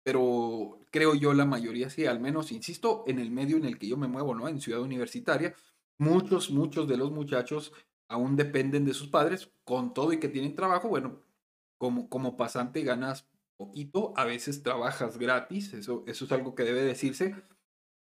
pero 0.03 0.79
creo 0.91 1.15
yo 1.15 1.33
la 1.33 1.45
mayoría 1.45 1.89
sí, 1.89 2.05
al 2.05 2.19
menos, 2.19 2.51
insisto, 2.51 3.03
en 3.07 3.19
el 3.19 3.31
medio 3.31 3.57
en 3.57 3.65
el 3.65 3.77
que 3.77 3.87
yo 3.87 3.97
me 3.97 4.07
muevo, 4.07 4.35
¿no? 4.35 4.47
En 4.47 4.59
ciudad 4.59 4.81
universitaria, 4.81 5.55
muchos, 5.97 6.51
muchos 6.51 6.87
de 6.87 6.97
los 6.97 7.11
muchachos 7.11 7.73
aún 8.09 8.35
dependen 8.35 8.85
de 8.85 8.93
sus 8.93 9.07
padres, 9.09 9.51
con 9.63 9.93
todo 9.93 10.13
y 10.13 10.19
que 10.19 10.29
tienen 10.29 10.55
trabajo, 10.55 10.89
bueno, 10.89 11.23
como, 11.77 12.09
como 12.09 12.37
pasante 12.37 12.83
ganas 12.83 13.29
poquito, 13.57 14.13
a 14.17 14.25
veces 14.25 14.63
trabajas 14.63 15.17
gratis, 15.17 15.73
eso, 15.73 16.03
eso 16.07 16.25
es 16.25 16.31
algo 16.31 16.55
que 16.55 16.63
debe 16.63 16.83
decirse. 16.83 17.35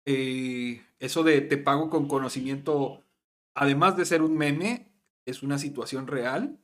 Eh, 0.05 0.83
eso 0.99 1.23
de 1.23 1.41
te 1.43 1.59
pago 1.59 1.91
con 1.91 2.09
conocimiento 2.09 3.05
además 3.55 3.97
de 3.97 4.05
ser 4.05 4.23
un 4.23 4.37
meme, 4.37 4.93
es 5.27 5.43
una 5.43 5.59
situación 5.59 6.07
real. 6.07 6.59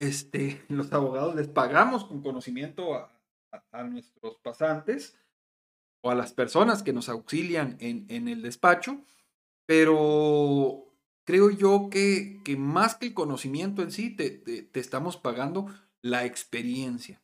Este, 0.00 0.64
los 0.68 0.92
abogados 0.92 1.34
les 1.34 1.48
pagamos 1.48 2.04
con 2.04 2.22
conocimiento 2.22 2.94
a, 2.94 3.12
nuestros 3.84 4.36
pasantes 4.38 5.16
o 6.02 6.10
a 6.10 6.14
las 6.14 6.34
personas 6.34 6.82
que 6.82 6.92
nos 6.92 7.08
auxilian 7.08 7.76
en, 7.80 8.04
en 8.08 8.28
el 8.28 8.42
despacho, 8.42 9.02
pero 9.66 10.88
creo 11.28 11.50
yo 11.50 11.88
que, 11.90 12.40
que, 12.44 12.56
más 12.56 12.94
que 12.94 13.06
el 13.06 13.14
conocimiento 13.14 13.82
en 13.82 13.90
sí, 13.90 14.16
te, 14.16 14.30
te, 14.30 14.80
estamos 14.80 15.18
pagando 15.18 15.66
la 16.00 16.24
experiencia. 16.24 17.22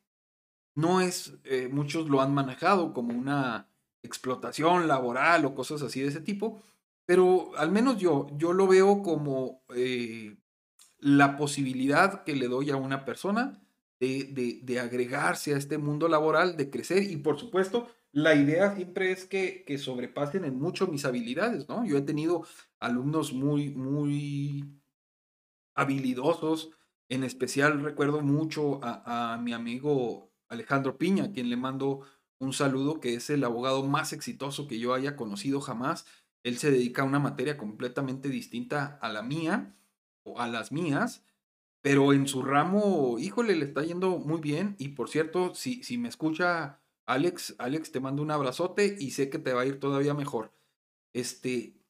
No 0.75 1.01
es, 1.01 1.37
eh, 1.43 1.69
muchos 1.71 2.07
lo 2.07 2.21
han 2.21 2.33
manejado 2.33 2.93
como 2.93 3.17
una 3.17 3.67
explotación 4.03 4.87
laboral 4.87 5.45
o 5.45 5.55
cosas 5.55 5.81
así 5.81 6.01
de 6.01 6.09
ese 6.09 6.21
tipo, 6.21 6.61
pero 7.05 7.55
al 7.57 7.71
menos 7.71 7.97
yo, 7.97 8.27
yo 8.37 8.53
lo 8.53 8.67
veo 8.67 9.01
como 9.03 9.63
eh, 9.75 10.37
la 10.99 11.37
posibilidad 11.37 12.23
que 12.23 12.35
le 12.35 12.47
doy 12.47 12.71
a 12.71 12.77
una 12.77 13.05
persona 13.05 13.61
de, 13.99 14.61
de, 14.61 14.79
agregarse 14.79 15.53
a 15.53 15.57
este 15.57 15.77
mundo 15.77 16.07
laboral, 16.07 16.57
de 16.57 16.69
crecer 16.69 17.03
y 17.03 17.17
por 17.17 17.39
supuesto 17.39 17.87
la 18.11 18.35
idea 18.35 18.75
siempre 18.75 19.11
es 19.11 19.25
que, 19.25 19.63
que, 19.65 19.77
sobrepasen 19.77 20.45
en 20.45 20.59
mucho 20.59 20.87
mis 20.87 21.05
habilidades, 21.05 21.67
¿no? 21.67 21.85
Yo 21.85 21.97
he 21.97 22.01
tenido 22.01 22.45
alumnos 22.79 23.33
muy, 23.33 23.69
muy 23.69 24.79
habilidosos, 25.75 26.71
en 27.09 27.23
especial 27.23 27.83
recuerdo 27.83 28.21
mucho 28.21 28.79
a, 28.83 29.33
a 29.33 29.37
mi 29.37 29.53
amigo 29.53 30.31
Alejandro 30.47 30.97
Piña, 30.97 31.25
a 31.25 31.31
quien 31.31 31.49
le 31.49 31.57
mando 31.57 32.01
un 32.39 32.53
saludo, 32.53 32.99
que 32.99 33.15
es 33.15 33.29
el 33.29 33.43
abogado 33.43 33.83
más 33.83 34.13
exitoso 34.13 34.67
que 34.67 34.79
yo 34.79 34.93
haya 34.93 35.15
conocido 35.15 35.61
jamás 35.61 36.05
él 36.45 36.59
se 36.59 36.69
dedica 36.69 37.01
a 37.01 37.05
una 37.05 37.17
materia 37.17 37.57
completamente 37.57 38.29
distinta 38.29 38.99
a 39.01 39.09
la 39.09 39.23
mía 39.23 39.75
o 40.21 40.39
a 40.39 40.47
las 40.47 40.71
mías, 40.71 41.25
pero 41.81 42.13
en 42.13 42.27
su 42.27 42.43
ramo, 42.43 43.17
híjole, 43.17 43.55
le 43.55 43.65
está 43.65 43.81
yendo 43.81 44.19
muy 44.19 44.41
bien. 44.41 44.75
Y 44.77 44.89
por 44.89 45.09
cierto, 45.09 45.55
si, 45.55 45.83
si 45.83 45.97
me 45.97 46.07
escucha 46.07 46.81
Alex, 47.07 47.55
Alex, 47.57 47.91
te 47.91 47.99
mando 47.99 48.21
un 48.21 48.29
abrazote 48.29 48.95
y 48.99 49.09
sé 49.09 49.31
que 49.31 49.39
te 49.39 49.53
va 49.53 49.61
a 49.61 49.65
ir 49.65 49.79
todavía 49.79 50.13
mejor. 50.13 50.51
Este, 51.13 51.81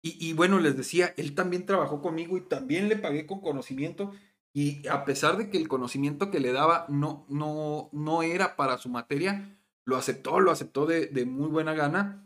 y, 0.00 0.26
y 0.26 0.32
bueno, 0.32 0.58
les 0.58 0.74
decía, 0.74 1.12
él 1.18 1.34
también 1.34 1.66
trabajó 1.66 2.00
conmigo 2.00 2.38
y 2.38 2.40
también 2.40 2.88
le 2.88 2.96
pagué 2.96 3.26
con 3.26 3.42
conocimiento. 3.42 4.12
Y 4.54 4.88
a 4.88 5.04
pesar 5.04 5.36
de 5.36 5.50
que 5.50 5.58
el 5.58 5.68
conocimiento 5.68 6.30
que 6.30 6.40
le 6.40 6.52
daba 6.52 6.86
no, 6.88 7.26
no, 7.28 7.90
no 7.92 8.22
era 8.22 8.56
para 8.56 8.78
su 8.78 8.88
materia, 8.88 9.60
lo 9.84 9.98
aceptó, 9.98 10.40
lo 10.40 10.50
aceptó 10.50 10.86
de, 10.86 11.08
de 11.08 11.26
muy 11.26 11.48
buena 11.48 11.74
gana 11.74 12.24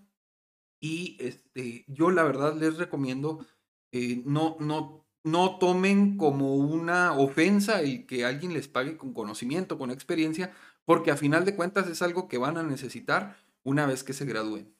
y 0.83 1.17
este, 1.21 1.85
yo 1.87 2.11
la 2.11 2.25
verdad 2.25 2.57
les 2.57 2.77
recomiendo, 2.77 3.47
eh, 3.93 4.21
no, 4.27 4.57
no, 4.59 5.07
no 5.23 5.59
tomen 5.59 6.17
como 6.17 6.57
una 6.57 7.17
ofensa 7.17 7.81
el 7.81 8.05
que 8.05 8.25
alguien 8.25 8.53
les 8.53 8.67
pague 8.67 8.97
con 8.97 9.15
conocimiento, 9.15 9.79
con 9.79 9.93
experiencia, 9.93 10.53
porque 10.85 11.13
a 11.13 11.17
final 11.17 11.45
de 11.45 11.55
cuentas 11.55 11.89
es 11.89 12.03
algo 12.03 12.27
que 12.27 12.37
van 12.37 12.59
a 12.59 12.65
necesitar 12.65 13.37
una 13.63 13.87
vez 13.87 14.03
que 14.03 14.13
se 14.13 14.25
gradúen. 14.25 14.75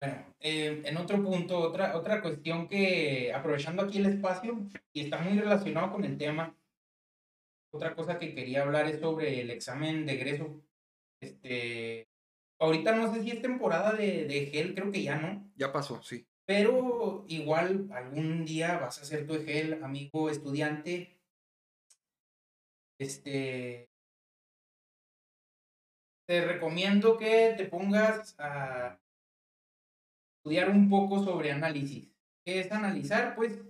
Bueno, 0.00 0.24
eh, 0.38 0.82
en 0.84 0.96
otro 0.96 1.20
punto, 1.20 1.58
otra, 1.58 1.96
otra 1.96 2.22
cuestión 2.22 2.68
que, 2.68 3.32
aprovechando 3.34 3.82
aquí 3.82 3.98
el 3.98 4.06
espacio, 4.06 4.68
y 4.92 5.00
está 5.00 5.18
muy 5.18 5.36
relacionado 5.36 5.90
con 5.90 6.04
el 6.04 6.16
tema, 6.16 6.56
otra 7.72 7.96
cosa 7.96 8.20
que 8.20 8.36
quería 8.36 8.62
hablar 8.62 8.86
es 8.86 9.00
sobre 9.00 9.40
el 9.40 9.50
examen 9.50 10.06
de 10.06 10.12
egreso. 10.12 10.62
Este, 11.20 12.08
Ahorita 12.60 12.94
no 12.94 13.12
sé 13.12 13.22
si 13.22 13.30
es 13.30 13.40
temporada 13.40 13.92
de, 13.92 14.24
de 14.24 14.46
gel, 14.46 14.74
creo 14.74 14.90
que 14.90 15.02
ya 15.02 15.16
no. 15.16 15.48
Ya 15.56 15.72
pasó, 15.72 16.02
sí. 16.02 16.26
Pero 16.44 17.24
igual 17.28 17.88
algún 17.92 18.44
día 18.44 18.78
vas 18.78 18.98
a 18.98 19.02
hacer 19.02 19.26
tu 19.26 19.34
gel, 19.44 19.82
amigo 19.84 20.30
estudiante. 20.30 21.20
Este. 22.98 23.88
Te 26.26 26.44
recomiendo 26.44 27.16
que 27.16 27.54
te 27.56 27.66
pongas 27.66 28.34
a 28.38 28.98
estudiar 30.38 30.70
un 30.70 30.88
poco 30.88 31.22
sobre 31.22 31.52
análisis. 31.52 32.08
¿Qué 32.44 32.60
es 32.60 32.72
analizar? 32.72 33.34
Pues 33.34 33.60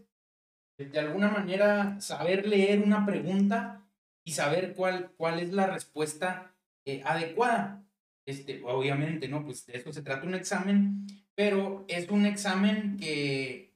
de 0.79 0.99
alguna 0.99 1.29
manera 1.29 2.01
saber 2.01 2.47
leer 2.47 2.81
una 2.81 3.05
pregunta 3.05 3.85
y 4.25 4.33
saber 4.33 4.75
cuál, 4.75 5.11
cuál 5.17 5.41
es 5.41 5.53
la 5.53 5.67
respuesta 5.67 6.55
eh, 6.85 7.03
adecuada. 7.05 7.85
Este, 8.29 8.63
obviamente, 8.65 9.27
¿no? 9.27 9.43
Pues 9.43 9.65
de 9.65 9.79
eso 9.79 9.93
se 9.93 10.03
trata 10.03 10.27
un 10.27 10.35
examen, 10.35 11.07
pero 11.35 11.87
es 11.89 12.09
un 12.11 12.27
examen 12.27 12.99
que 12.99 13.75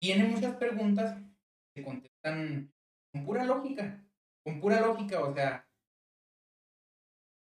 tiene 0.00 0.24
muchas 0.24 0.56
preguntas 0.56 1.18
que 1.74 1.84
contestan 1.84 2.72
con 3.12 3.26
pura 3.26 3.44
lógica, 3.44 4.02
con 4.42 4.60
pura 4.60 4.80
lógica, 4.80 5.22
o 5.22 5.34
sea, 5.34 5.68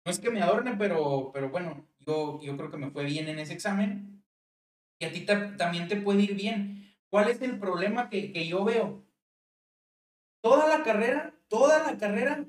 no 0.03 0.11
es 0.11 0.19
que 0.19 0.31
me 0.31 0.41
adorne, 0.41 0.75
pero, 0.77 1.31
pero 1.31 1.49
bueno, 1.49 1.87
yo, 1.99 2.39
yo 2.41 2.57
creo 2.57 2.71
que 2.71 2.77
me 2.77 2.89
fue 2.91 3.05
bien 3.05 3.27
en 3.27 3.39
ese 3.39 3.53
examen 3.53 4.23
y 4.99 5.05
a 5.05 5.11
ti 5.11 5.25
también 5.25 5.87
te 5.87 5.97
puede 5.97 6.23
ir 6.23 6.35
bien. 6.35 6.95
¿Cuál 7.11 7.29
es 7.29 7.41
el 7.41 7.59
problema 7.59 8.09
que, 8.09 8.31
que 8.31 8.47
yo 8.47 8.63
veo? 8.63 9.05
Toda 10.41 10.67
la 10.67 10.83
carrera, 10.83 11.35
toda 11.47 11.83
la 11.83 11.97
carrera, 11.97 12.45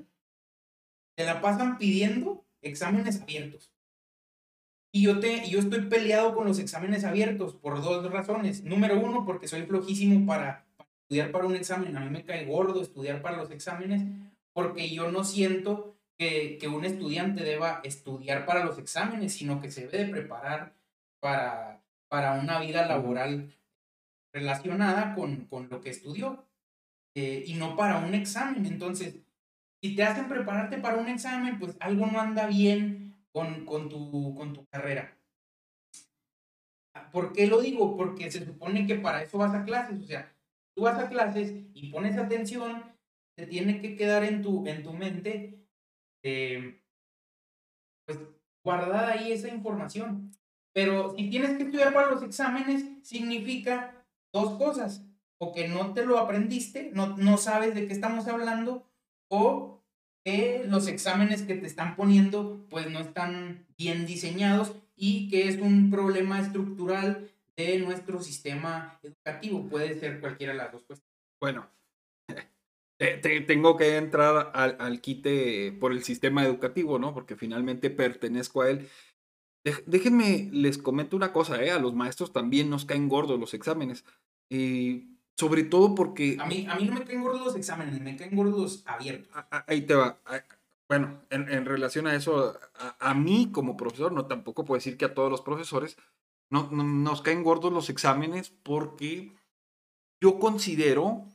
te 1.15 1.25
la 1.25 1.41
pasan 1.41 1.79
pidiendo 1.79 2.36
exámenes 2.63 3.21
abiertos. 3.21 3.73
Y 4.93 5.03
yo, 5.03 5.21
te, 5.21 5.49
yo 5.49 5.59
estoy 5.59 5.83
peleado 5.83 6.35
con 6.35 6.47
los 6.47 6.59
exámenes 6.59 7.05
abiertos 7.05 7.55
por 7.55 7.83
dos 7.83 8.11
razones. 8.11 8.65
Número 8.65 8.99
uno, 8.99 9.27
porque 9.27 9.49
soy 9.49 9.63
flojísimo 9.63 10.27
para, 10.27 10.65
para 10.77 10.91
estudiar 11.03 11.31
para 11.33 11.47
un 11.47 11.55
examen. 11.55 11.97
A 11.97 12.01
mí 12.01 12.11
me 12.11 12.25
cae 12.25 12.47
gordo 12.47 12.81
estudiar 12.81 13.21
para 13.21 13.37
los 13.37 13.51
exámenes 13.51 14.03
porque 14.55 14.89
yo 14.89 15.11
no 15.11 15.23
siento 15.23 15.99
que, 16.17 16.57
que, 16.59 16.67
un 16.69 16.87
estudiante 16.87 17.45
deba 17.45 17.81
estudiar 17.85 18.47
para 18.47 18.65
los 18.65 18.79
exámenes, 18.79 19.35
sino 19.35 19.61
que 19.61 19.71
se 19.71 19.87
debe 19.87 20.07
de 20.07 20.11
preparar 20.11 20.73
para, 21.21 21.83
para 22.09 22.41
una 22.41 22.59
vida 22.59 22.87
laboral 22.87 23.53
relacionada 24.33 25.15
con, 25.15 25.45
con 25.45 25.69
lo 25.69 25.83
que 25.83 25.91
estudió 25.91 26.47
eh, 27.15 27.45
y 27.47 27.55
no 27.55 27.77
para 27.77 27.99
un 27.99 28.15
examen. 28.15 28.65
Entonces, 28.65 29.17
si 29.83 29.95
te 29.95 30.03
hacen 30.03 30.29
prepararte 30.29 30.79
para 30.79 30.97
un 30.97 31.09
examen, 31.09 31.59
pues 31.59 31.77
algo 31.81 32.07
no 32.07 32.21
anda 32.21 32.47
bien 32.47 33.15
con, 33.33 33.65
con, 33.67 33.89
tu, 33.89 34.35
con 34.35 34.53
tu 34.53 34.67
carrera. 34.67 35.17
¿Por 37.13 37.33
qué 37.33 37.47
lo 37.47 37.61
digo? 37.61 37.97
Porque 37.97 38.31
se 38.31 38.45
supone 38.45 38.87
que 38.87 38.97
para 38.97 39.23
eso 39.23 39.39
vas 39.39 39.55
a 39.55 39.65
clases. 39.65 40.03
O 40.03 40.07
sea, 40.07 40.35
tú 40.75 40.83
vas 40.83 40.99
a 40.99 41.09
clases 41.09 41.53
y 41.75 41.91
pones 41.91 42.17
atención, 42.17 42.85
te 43.37 43.47
tiene 43.47 43.81
que 43.81 43.97
quedar 43.97 44.25
en 44.25 44.43
tu, 44.43 44.67
en 44.67 44.83
tu 44.83 44.93
mente 44.93 45.67
eh, 46.23 46.81
pues 48.07 48.19
guardada 48.65 49.13
ahí 49.13 49.33
esa 49.33 49.49
información. 49.49 50.33
Pero 50.73 51.15
si 51.17 51.31
tienes 51.31 51.57
que 51.57 51.65
estudiar 51.65 51.93
para 51.93 52.11
los 52.11 52.23
exámenes, 52.23 52.85
significa 53.03 54.05
dos 54.33 54.59
cosas. 54.59 55.07
O 55.39 55.53
que 55.53 55.69
no 55.69 55.93
te 55.93 56.05
lo 56.05 56.19
aprendiste, 56.19 56.91
no, 56.95 57.17
no 57.17 57.37
sabes 57.37 57.75
de 57.75 57.87
qué 57.87 57.93
estamos 57.93 58.27
hablando, 58.27 58.87
o 59.29 59.85
que 60.25 60.65
los 60.67 60.89
exámenes 60.89 61.43
que 61.43 61.55
te 61.55 61.67
están 61.67 61.95
poniendo 61.95 62.67
pues 62.69 62.91
no 62.91 62.99
están 62.99 63.67
bien 63.79 64.07
diseñados 64.07 64.75
y 64.97 65.29
que 65.29 65.49
es 65.49 65.61
un 65.61 65.91
problema 65.91 66.41
estructural 66.41 67.31
de 67.57 67.79
nuestro 67.79 68.21
sistema 68.23 68.99
educativo. 69.03 69.69
Puede 69.69 69.99
ser 69.99 70.21
cualquiera 70.21 70.53
de 70.53 70.59
las 70.59 70.73
dos 70.73 70.83
cuestiones. 70.83 71.15
Bueno, 71.41 71.71
tengo 73.47 73.77
que 73.77 73.97
entrar 73.97 74.51
al, 74.55 75.01
quite 75.01 75.73
por 75.73 75.93
el 75.93 76.03
sistema 76.03 76.45
educativo, 76.45 76.99
¿no? 76.99 77.15
Porque 77.15 77.37
finalmente 77.37 77.91
pertenezco 77.91 78.63
a 78.63 78.71
él. 78.71 78.89
déjenme, 79.87 80.49
les 80.53 80.79
comento 80.79 81.17
una 81.17 81.33
cosa, 81.33 81.63
¿eh? 81.63 81.71
A 81.71 81.79
los 81.79 81.95
maestros 81.95 82.33
también 82.33 82.69
nos 82.69 82.85
caen 82.85 83.09
gordos 83.09 83.39
los 83.39 83.55
exámenes. 83.55 84.05
y 84.51 85.16
sobre 85.37 85.65
todo 85.65 85.95
porque... 85.95 86.37
A 86.41 86.47
mí, 86.47 86.67
a 86.69 86.75
mí 86.77 86.87
no 86.87 86.95
me 86.95 87.05
caen 87.05 87.23
gordos 87.23 87.45
los 87.45 87.57
exámenes, 87.57 88.01
me 88.01 88.17
caen 88.17 88.35
gordos 88.35 88.83
abiertos. 88.87 89.31
Ahí 89.67 89.83
te 89.83 89.95
va. 89.95 90.19
Bueno, 90.89 91.23
en, 91.31 91.49
en 91.51 91.65
relación 91.67 92.07
a 92.07 92.15
eso, 92.15 92.59
a, 92.99 93.15
mí 93.15 93.51
como 93.53 93.77
profesor, 93.77 94.13
no 94.13 94.27
tampoco 94.27 94.65
puedo 94.65 94.79
decir 94.79 94.97
que 94.97 95.05
a 95.05 95.15
todos 95.15 95.31
los 95.31 95.43
profesores, 95.43 95.97
no, 96.49 96.71
nos 96.71 97.23
caen 97.23 97.43
gordos 97.43 97.73
los 97.73 97.91
exámenes 97.91 98.51
porque 98.63 99.33
yo 100.21 100.39
considero 100.39 101.27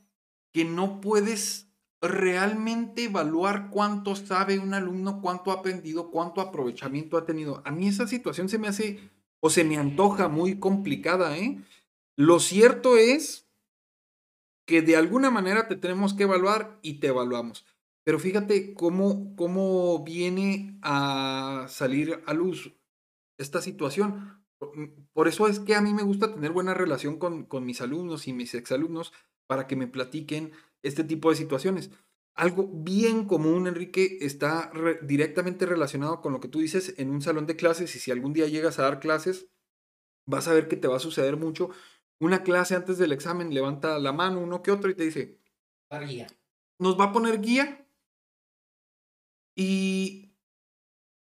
que 0.52 0.64
no 0.64 1.00
puedes 1.00 1.68
realmente 2.00 3.04
evaluar 3.04 3.70
cuánto 3.70 4.16
sabe 4.16 4.58
un 4.58 4.74
alumno, 4.74 5.20
cuánto 5.20 5.52
ha 5.52 5.56
aprendido, 5.56 6.10
cuánto 6.10 6.40
aprovechamiento 6.40 7.16
ha 7.16 7.26
tenido. 7.26 7.62
A 7.64 7.70
mí 7.70 7.86
esa 7.86 8.08
situación 8.08 8.48
se 8.48 8.58
me 8.58 8.68
hace 8.68 8.98
o 9.40 9.50
se 9.50 9.64
me 9.64 9.76
antoja 9.76 10.28
muy 10.28 10.58
complicada, 10.58 11.36
¿eh? 11.38 11.60
Lo 12.16 12.40
cierto 12.40 12.96
es 12.96 13.46
que 14.72 14.80
de 14.80 14.96
alguna 14.96 15.30
manera 15.30 15.68
te 15.68 15.76
tenemos 15.76 16.14
que 16.14 16.22
evaluar 16.22 16.78
y 16.80 16.94
te 16.94 17.08
evaluamos. 17.08 17.66
Pero 18.04 18.18
fíjate 18.18 18.72
cómo, 18.72 19.36
cómo 19.36 20.02
viene 20.02 20.78
a 20.80 21.66
salir 21.68 22.22
a 22.24 22.32
luz 22.32 22.72
esta 23.36 23.60
situación. 23.60 24.42
Por 25.12 25.28
eso 25.28 25.46
es 25.46 25.60
que 25.60 25.74
a 25.74 25.82
mí 25.82 25.92
me 25.92 26.04
gusta 26.04 26.32
tener 26.32 26.52
buena 26.52 26.72
relación 26.72 27.18
con, 27.18 27.44
con 27.44 27.66
mis 27.66 27.82
alumnos 27.82 28.26
y 28.28 28.32
mis 28.32 28.54
exalumnos 28.54 29.12
para 29.46 29.66
que 29.66 29.76
me 29.76 29.88
platiquen 29.88 30.52
este 30.82 31.04
tipo 31.04 31.28
de 31.28 31.36
situaciones. 31.36 31.90
Algo 32.34 32.66
bien 32.66 33.26
común, 33.26 33.66
Enrique, 33.66 34.16
está 34.22 34.72
directamente 35.02 35.66
relacionado 35.66 36.22
con 36.22 36.32
lo 36.32 36.40
que 36.40 36.48
tú 36.48 36.60
dices 36.60 36.94
en 36.96 37.10
un 37.10 37.20
salón 37.20 37.44
de 37.44 37.56
clases 37.56 37.94
y 37.94 37.98
si 37.98 38.10
algún 38.10 38.32
día 38.32 38.46
llegas 38.46 38.78
a 38.78 38.84
dar 38.84 39.00
clases, 39.00 39.48
vas 40.24 40.48
a 40.48 40.54
ver 40.54 40.66
que 40.66 40.76
te 40.76 40.88
va 40.88 40.96
a 40.96 41.00
suceder 41.00 41.36
mucho. 41.36 41.68
Una 42.22 42.44
clase 42.44 42.76
antes 42.76 42.98
del 42.98 43.10
examen 43.10 43.52
levanta 43.52 43.98
la 43.98 44.12
mano 44.12 44.38
uno 44.38 44.62
que 44.62 44.70
otro 44.70 44.88
y 44.88 44.94
te 44.94 45.02
dice, 45.02 45.40
guía. 46.06 46.28
¿Nos 46.78 46.98
va 46.98 47.06
a 47.06 47.12
poner 47.12 47.40
guía? 47.40 47.84
Y 49.56 50.32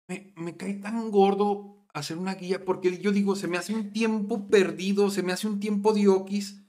me, 0.07 0.31
me 0.35 0.55
cae 0.55 0.75
tan 0.75 1.09
gordo 1.09 1.87
hacer 1.91 2.19
una 2.19 2.35
guía 2.35 2.63
porque 2.63 2.99
yo 2.99 3.11
digo, 3.11 3.35
se 3.35 3.47
me 3.47 3.57
hace 3.57 3.73
un 3.73 3.93
tiempo 3.93 4.47
perdido, 4.47 5.09
se 5.09 5.23
me 5.23 5.33
hace 5.33 5.47
un 5.47 5.59
tiempo 5.59 5.91
de 5.91 6.07
oquis 6.07 6.61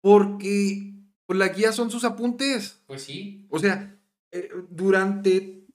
porque 0.00 0.94
pues, 1.26 1.38
la 1.38 1.48
guía 1.48 1.72
son 1.72 1.90
sus 1.90 2.04
apuntes. 2.04 2.82
Pues 2.86 3.02
sí. 3.02 3.46
O 3.50 3.58
sea, 3.58 4.00
eh, 4.32 4.48
durante 4.70 5.66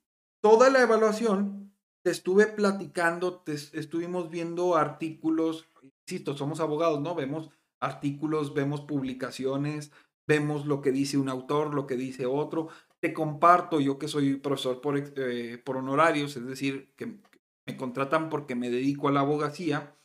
toda 0.42 0.72
la 0.72 0.82
evaluación 0.82 1.72
te 2.02 2.10
estuve 2.10 2.48
platicando, 2.48 3.42
te 3.42 3.54
estuvimos 3.54 4.32
viendo 4.32 4.76
artículos, 4.76 5.68
insisto, 6.08 6.36
somos 6.36 6.60
abogados, 6.62 7.00
¿no? 7.02 7.14
Vemos 7.14 7.52
artículos, 7.80 8.54
vemos 8.54 8.82
publicaciones, 8.82 9.92
vemos 10.28 10.66
lo 10.66 10.82
que 10.82 10.92
dice 10.92 11.18
un 11.18 11.30
autor, 11.30 11.74
lo 11.74 11.88
que 11.88 11.96
dice 11.96 12.26
otro. 12.26 12.70
Te 13.00 13.14
comparto, 13.14 13.80
yo 13.80 13.98
que 13.98 14.08
soy 14.08 14.36
profesor 14.36 14.82
por, 14.82 14.98
eh, 14.98 15.58
por 15.58 15.78
honorarios, 15.78 16.36
es 16.38 16.46
decir, 16.46 16.94
que 16.96 17.18
me 17.66 17.78
contratan 17.78 18.30
porque 18.30 18.56
me 18.56 18.70
dedico 18.70 19.08
a 19.08 19.12
la 19.12 19.22
abogacía, 19.22 19.96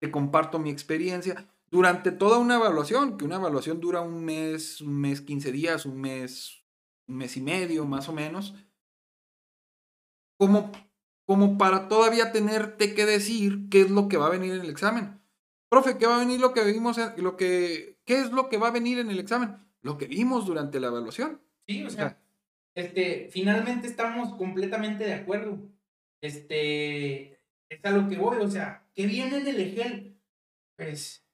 te 0.00 0.10
comparto 0.10 0.58
mi 0.58 0.70
experiencia 0.70 1.48
durante 1.70 2.12
toda 2.12 2.38
una 2.38 2.56
evaluación, 2.56 3.16
que 3.16 3.24
una 3.24 3.36
evaluación 3.36 3.80
dura 3.80 4.00
un 4.00 4.24
mes, 4.24 4.80
un 4.80 5.00
mes, 5.00 5.20
15 5.20 5.50
días, 5.50 5.86
un 5.86 6.00
mes, 6.00 6.62
un 7.08 7.16
mes 7.16 7.36
y 7.36 7.40
medio, 7.40 7.84
más 7.84 8.08
o 8.08 8.12
menos, 8.12 8.54
como, 10.38 10.70
como 11.26 11.58
para 11.58 11.88
todavía 11.88 12.32
tenerte 12.32 12.94
que 12.94 13.06
decir 13.06 13.68
qué 13.70 13.82
es 13.82 13.90
lo 13.90 14.08
que 14.08 14.16
va 14.16 14.26
a 14.26 14.30
venir 14.30 14.54
en 14.54 14.60
el 14.60 14.70
examen. 14.70 15.23
Profe, 15.74 15.98
¿qué 15.98 16.06
va 16.06 16.14
a 16.14 16.20
venir 16.20 16.38
lo 16.38 16.52
que 16.52 16.62
vimos, 16.62 17.00
lo 17.16 17.36
que, 17.36 17.98
qué 18.04 18.20
es 18.20 18.30
lo 18.30 18.48
que 18.48 18.58
va 18.58 18.68
a 18.68 18.70
venir 18.70 19.00
en 19.00 19.10
el 19.10 19.18
examen? 19.18 19.56
Lo 19.82 19.98
que 19.98 20.06
vimos 20.06 20.46
durante 20.46 20.78
la 20.78 20.86
evaluación. 20.86 21.40
Sí, 21.66 21.82
o 21.82 21.90
sea, 21.90 22.16
este, 22.76 23.28
finalmente 23.32 23.88
estamos 23.88 24.36
completamente 24.36 25.02
de 25.02 25.14
acuerdo. 25.14 25.58
Este, 26.20 27.40
es 27.68 27.84
a 27.84 27.90
lo 27.90 28.08
que 28.08 28.16
voy, 28.16 28.36
o 28.36 28.48
sea, 28.48 28.86
¿qué 28.94 29.06
viene 29.06 29.38
en 29.38 29.48
el 29.48 29.58
EGEL? 29.58 30.16
Pues 30.76 31.26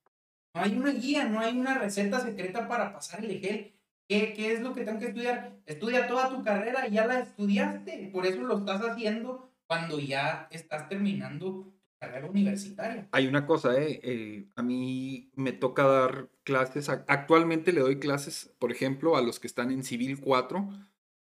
no 0.54 0.62
hay 0.62 0.74
una 0.74 0.92
guía, 0.92 1.26
no 1.26 1.40
hay 1.40 1.58
una 1.58 1.74
receta 1.74 2.18
secreta 2.20 2.66
para 2.66 2.94
pasar 2.94 3.22
el 3.22 3.32
EGEL. 3.32 3.74
¿Qué, 4.08 4.32
¿Qué, 4.32 4.54
es 4.54 4.62
lo 4.62 4.72
que 4.72 4.86
tengo 4.86 5.00
que 5.00 5.08
estudiar? 5.08 5.58
Estudia 5.66 6.06
toda 6.06 6.30
tu 6.30 6.42
carrera 6.42 6.88
y 6.88 6.92
ya 6.92 7.06
la 7.06 7.20
estudiaste. 7.20 8.08
Por 8.10 8.24
eso 8.24 8.40
lo 8.40 8.60
estás 8.60 8.80
haciendo 8.80 9.52
cuando 9.66 10.00
ya 10.00 10.48
estás 10.50 10.88
terminando 10.88 11.74
carrera 12.00 12.28
universitaria. 12.28 13.08
Hay 13.12 13.26
una 13.26 13.46
cosa, 13.46 13.80
eh, 13.80 14.00
eh, 14.02 14.48
a 14.56 14.62
mí 14.62 15.30
me 15.36 15.52
toca 15.52 15.84
dar 15.86 16.28
clases. 16.42 16.88
Actualmente 16.88 17.72
le 17.72 17.80
doy 17.80 18.00
clases, 18.00 18.52
por 18.58 18.72
ejemplo, 18.72 19.16
a 19.16 19.22
los 19.22 19.38
que 19.38 19.46
están 19.46 19.70
en 19.70 19.84
Civil 19.84 20.18
4, 20.18 20.68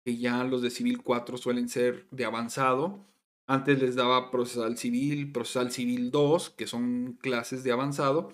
que 0.05 0.17
ya 0.17 0.45
los 0.45 0.63
de 0.63 0.71
Civil 0.71 1.03
4 1.03 1.37
suelen 1.37 1.69
ser 1.69 2.07
de 2.11 2.25
avanzado. 2.25 3.05
Antes 3.47 3.81
les 3.83 3.97
daba 3.97 4.31
Procesal 4.31 4.79
Civil, 4.79 5.33
Procesal 5.33 5.73
Civil 5.73 6.11
2, 6.11 6.51
que 6.51 6.67
son 6.67 7.19
clases 7.21 7.65
de 7.65 7.73
avanzado 7.73 8.33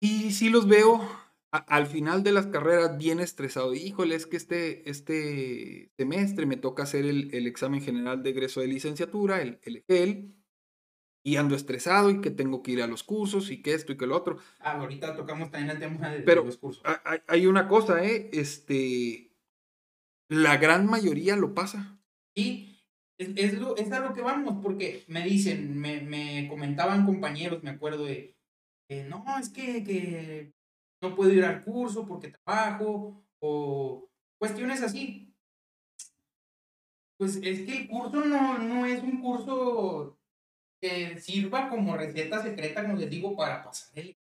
y 0.00 0.32
sí 0.32 0.48
los 0.48 0.66
veo 0.66 1.06
al 1.50 1.86
final 1.86 2.22
de 2.22 2.32
las 2.32 2.46
carreras 2.46 2.96
bien 2.96 3.20
estresado. 3.20 3.74
Híjole, 3.74 4.14
es 4.14 4.26
que 4.26 4.36
este, 4.36 4.88
este 4.88 5.90
semestre 5.96 6.46
me 6.46 6.56
toca 6.56 6.84
hacer 6.84 7.04
el, 7.04 7.46
examen 7.46 7.82
general 7.82 8.22
de 8.22 8.30
egreso 8.30 8.60
de 8.60 8.68
licenciatura, 8.68 9.42
el, 9.42 9.58
el 9.62 9.84
EGEL, 9.86 10.34
y 11.22 11.36
ando 11.36 11.54
estresado 11.54 12.10
y 12.10 12.20
que 12.20 12.30
tengo 12.30 12.62
que 12.62 12.72
ir 12.72 12.82
a 12.82 12.86
los 12.86 13.02
cursos 13.02 13.50
y 13.50 13.62
que 13.62 13.74
esto 13.74 13.92
y 13.92 13.96
que 13.96 14.06
lo 14.06 14.16
otro. 14.16 14.38
Ah, 14.58 14.78
ahorita 14.78 15.16
tocamos 15.16 15.50
también 15.50 15.70
el 15.70 15.78
tema 15.78 16.08
de, 16.08 16.20
Pero 16.20 16.44
los 16.44 16.56
cursos. 16.56 16.82
Hay, 17.04 17.18
hay 17.26 17.46
una 17.46 17.68
cosa, 17.68 18.02
¿eh? 18.04 18.30
Este, 18.32 19.30
la 20.28 20.56
gran 20.56 20.86
mayoría 20.86 21.36
lo 21.36 21.54
pasa. 21.54 22.00
Y 22.34 22.78
es, 23.18 23.30
es, 23.36 23.58
lo, 23.58 23.76
es 23.76 23.92
a 23.92 24.00
lo 24.00 24.14
que 24.14 24.22
vamos, 24.22 24.62
porque 24.62 25.04
me 25.08 25.24
dicen, 25.24 25.78
me, 25.78 26.00
me 26.00 26.48
comentaban 26.48 27.04
compañeros, 27.04 27.62
me 27.62 27.70
acuerdo 27.70 28.04
de, 28.04 28.36
no, 29.08 29.24
es 29.38 29.50
que, 29.50 29.84
que 29.84 30.54
no 31.02 31.14
puedo 31.14 31.32
ir 31.32 31.44
al 31.44 31.62
curso 31.62 32.06
porque 32.06 32.32
trabajo, 32.44 33.24
o 33.40 34.08
cuestiones 34.38 34.82
así. 34.82 35.34
Pues 37.18 37.36
es 37.36 37.66
que 37.66 37.76
el 37.76 37.88
curso 37.88 38.24
no, 38.24 38.58
no 38.58 38.86
es 38.86 39.02
un 39.02 39.20
curso 39.20 40.19
que 40.80 41.18
sirva 41.20 41.68
como 41.68 41.96
receta 41.96 42.42
secreta, 42.42 42.82
como 42.82 42.96
les 42.96 43.10
digo, 43.10 43.36
para 43.36 43.62
pasar 43.62 43.90
el... 43.98 44.16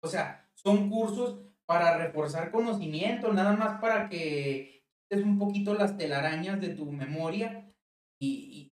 O 0.00 0.08
sea, 0.08 0.48
son 0.54 0.90
cursos 0.90 1.38
para 1.66 1.96
reforzar 1.98 2.50
conocimiento, 2.50 3.32
nada 3.32 3.52
más 3.52 3.80
para 3.80 4.08
que 4.08 4.84
es 5.10 5.22
un 5.22 5.38
poquito 5.38 5.74
las 5.74 5.96
telarañas 5.96 6.60
de 6.60 6.70
tu 6.70 6.90
memoria 6.90 7.72
y, 8.20 8.70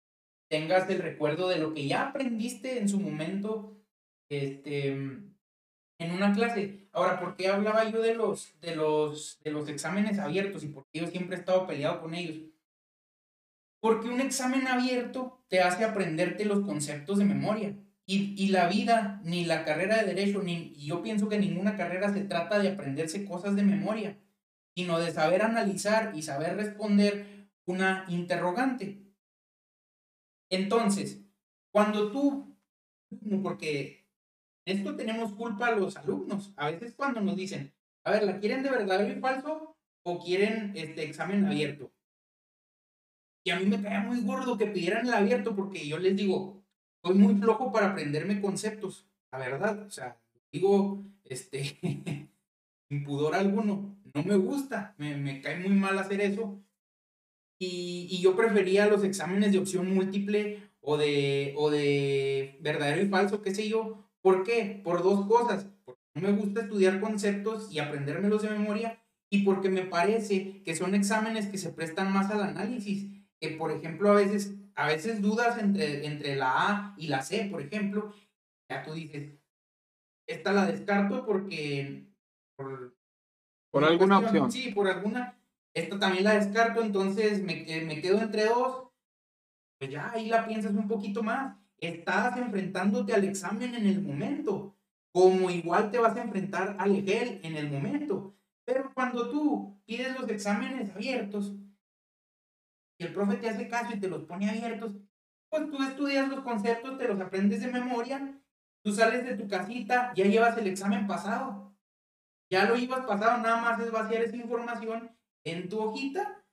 tengas 0.48 0.88
el 0.90 1.00
recuerdo 1.00 1.48
de 1.48 1.58
lo 1.58 1.74
que 1.74 1.88
ya 1.88 2.08
aprendiste 2.08 2.78
en 2.78 2.88
su 2.88 3.00
momento 3.00 3.76
este, 4.30 4.88
en 4.88 6.10
una 6.12 6.32
clase. 6.32 6.88
Ahora, 6.92 7.18
¿por 7.18 7.36
qué 7.36 7.48
hablaba 7.48 7.90
yo 7.90 8.00
de 8.00 8.14
los, 8.14 8.58
de 8.60 8.76
los, 8.76 9.40
de 9.42 9.50
los 9.50 9.68
exámenes 9.68 10.18
abiertos 10.18 10.62
y 10.62 10.68
por 10.68 10.84
qué 10.92 11.00
yo 11.00 11.08
siempre 11.08 11.36
he 11.36 11.40
estado 11.40 11.66
peleado 11.66 12.00
con 12.00 12.14
ellos? 12.14 12.48
Porque 13.80 14.08
un 14.08 14.20
examen 14.20 14.66
abierto 14.66 15.44
te 15.48 15.60
hace 15.60 15.84
aprenderte 15.84 16.44
los 16.44 16.64
conceptos 16.64 17.18
de 17.18 17.24
memoria. 17.24 17.76
Y, 18.08 18.34
y, 18.40 18.48
la 18.48 18.68
vida, 18.68 19.20
ni 19.24 19.44
la 19.44 19.64
carrera 19.64 19.96
de 19.96 20.14
derecho, 20.14 20.42
ni 20.42 20.74
yo 20.76 21.02
pienso 21.02 21.28
que 21.28 21.38
ninguna 21.38 21.76
carrera 21.76 22.12
se 22.12 22.22
trata 22.22 22.60
de 22.60 22.68
aprenderse 22.68 23.24
cosas 23.24 23.56
de 23.56 23.64
memoria, 23.64 24.16
sino 24.76 25.00
de 25.00 25.10
saber 25.10 25.42
analizar 25.42 26.12
y 26.14 26.22
saber 26.22 26.56
responder 26.56 27.48
una 27.64 28.04
interrogante. 28.08 29.02
Entonces, 30.50 31.20
cuando 31.72 32.12
tú, 32.12 32.56
porque 33.42 34.08
esto 34.64 34.96
tenemos 34.96 35.32
culpa 35.32 35.68
a 35.68 35.76
los 35.76 35.96
alumnos, 35.96 36.52
a 36.56 36.70
veces 36.70 36.94
cuando 36.94 37.20
nos 37.20 37.36
dicen, 37.36 37.74
a 38.04 38.12
ver, 38.12 38.22
¿la 38.22 38.38
quieren 38.38 38.62
de 38.62 38.70
verdadero 38.70 39.12
y 39.12 39.20
falso 39.20 39.76
o 40.04 40.24
quieren 40.24 40.72
este 40.76 41.02
examen 41.02 41.44
abierto? 41.44 41.92
Y 43.46 43.50
a 43.50 43.60
mí 43.60 43.66
me 43.66 43.80
caía 43.80 44.00
muy 44.00 44.22
gordo 44.22 44.58
que 44.58 44.66
pidieran 44.66 45.06
el 45.06 45.14
abierto 45.14 45.54
porque 45.54 45.86
yo 45.86 45.98
les 45.98 46.16
digo, 46.16 46.64
soy 47.00 47.14
muy 47.14 47.36
flojo 47.36 47.70
para 47.70 47.92
aprenderme 47.92 48.40
conceptos, 48.40 49.06
la 49.30 49.38
verdad. 49.38 49.84
O 49.86 49.90
sea, 49.90 50.20
digo, 50.50 51.04
este, 51.22 51.78
sin 52.88 53.04
pudor 53.04 53.36
alguno, 53.36 53.96
no 54.12 54.24
me 54.24 54.34
gusta, 54.34 54.96
me, 54.98 55.16
me 55.16 55.40
cae 55.40 55.60
muy 55.60 55.78
mal 55.78 55.96
hacer 55.96 56.22
eso. 56.22 56.60
Y, 57.60 58.08
y, 58.10 58.20
yo 58.20 58.34
prefería 58.34 58.88
los 58.88 59.04
exámenes 59.04 59.52
de 59.52 59.60
opción 59.60 59.94
múltiple 59.94 60.68
o 60.80 60.96
de, 60.96 61.54
o 61.56 61.70
de 61.70 62.58
verdadero 62.62 63.00
y 63.00 63.08
falso, 63.08 63.42
qué 63.42 63.54
sé 63.54 63.68
yo. 63.68 64.08
¿Por 64.22 64.42
qué? 64.42 64.80
Por 64.82 65.04
dos 65.04 65.24
cosas. 65.26 65.68
Porque 65.84 66.02
no 66.16 66.22
me 66.22 66.36
gusta 66.36 66.62
estudiar 66.62 67.00
conceptos 67.00 67.72
y 67.72 67.78
aprendérmelos 67.78 68.42
de 68.42 68.50
memoria 68.50 69.00
y 69.30 69.44
porque 69.44 69.68
me 69.68 69.82
parece 69.82 70.64
que 70.64 70.74
son 70.74 70.96
exámenes 70.96 71.46
que 71.46 71.58
se 71.58 71.70
prestan 71.70 72.12
más 72.12 72.28
al 72.32 72.42
análisis 72.42 73.15
que 73.40 73.50
por 73.50 73.70
ejemplo 73.70 74.10
a 74.10 74.14
veces, 74.14 74.54
a 74.74 74.86
veces 74.86 75.22
dudas 75.22 75.58
entre, 75.58 76.06
entre 76.06 76.36
la 76.36 76.70
A 76.70 76.94
y 76.96 77.08
la 77.08 77.22
C, 77.22 77.48
por 77.50 77.60
ejemplo, 77.60 78.14
ya 78.68 78.82
tú 78.82 78.92
dices, 78.92 79.34
esta 80.26 80.52
la 80.52 80.66
descarto 80.66 81.24
porque 81.24 82.06
por, 82.56 82.96
por 83.70 83.84
alguna 83.84 84.18
opción. 84.18 84.50
Sí, 84.50 84.72
por 84.72 84.88
alguna. 84.88 85.38
Esta 85.74 85.98
también 85.98 86.24
la 86.24 86.34
descarto, 86.34 86.82
entonces 86.82 87.42
me, 87.42 87.64
me 87.86 88.00
quedo 88.00 88.20
entre 88.20 88.46
dos. 88.46 88.88
Pues 89.78 89.90
ya 89.90 90.10
ahí 90.10 90.28
la 90.28 90.46
piensas 90.46 90.72
un 90.72 90.88
poquito 90.88 91.22
más. 91.22 91.56
Estás 91.78 92.38
enfrentándote 92.38 93.12
al 93.12 93.24
examen 93.24 93.74
en 93.74 93.86
el 93.86 94.00
momento, 94.00 94.74
como 95.12 95.50
igual 95.50 95.90
te 95.90 95.98
vas 95.98 96.16
a 96.16 96.22
enfrentar 96.22 96.76
al 96.78 96.96
EGEL 96.96 97.40
en 97.42 97.56
el 97.56 97.70
momento. 97.70 98.34
Pero 98.64 98.90
cuando 98.94 99.28
tú 99.28 99.78
pides 99.84 100.18
los 100.18 100.28
exámenes 100.30 100.90
abiertos, 100.94 101.54
y 102.98 103.04
el 103.04 103.12
profe 103.12 103.36
te 103.36 103.48
hace 103.48 103.68
caso 103.68 103.94
y 103.94 104.00
te 104.00 104.08
los 104.08 104.24
pone 104.24 104.48
abiertos, 104.48 104.94
pues 105.48 105.70
tú 105.70 105.82
estudias 105.82 106.28
los 106.28 106.40
conceptos, 106.40 106.98
te 106.98 107.08
los 107.08 107.20
aprendes 107.20 107.60
de 107.60 107.68
memoria, 107.68 108.38
tú 108.82 108.92
sales 108.92 109.24
de 109.24 109.36
tu 109.36 109.48
casita, 109.48 110.12
ya 110.14 110.24
llevas 110.24 110.56
el 110.58 110.66
examen 110.66 111.06
pasado, 111.06 111.76
ya 112.50 112.64
lo 112.64 112.76
ibas 112.76 113.04
pasado, 113.06 113.42
nada 113.42 113.60
más 113.60 113.80
es 113.80 113.90
vaciar 113.90 114.22
esa 114.22 114.36
información 114.36 115.10
en 115.44 115.68
tu 115.68 115.80
hojita 115.80 116.44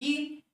y 0.00 0.44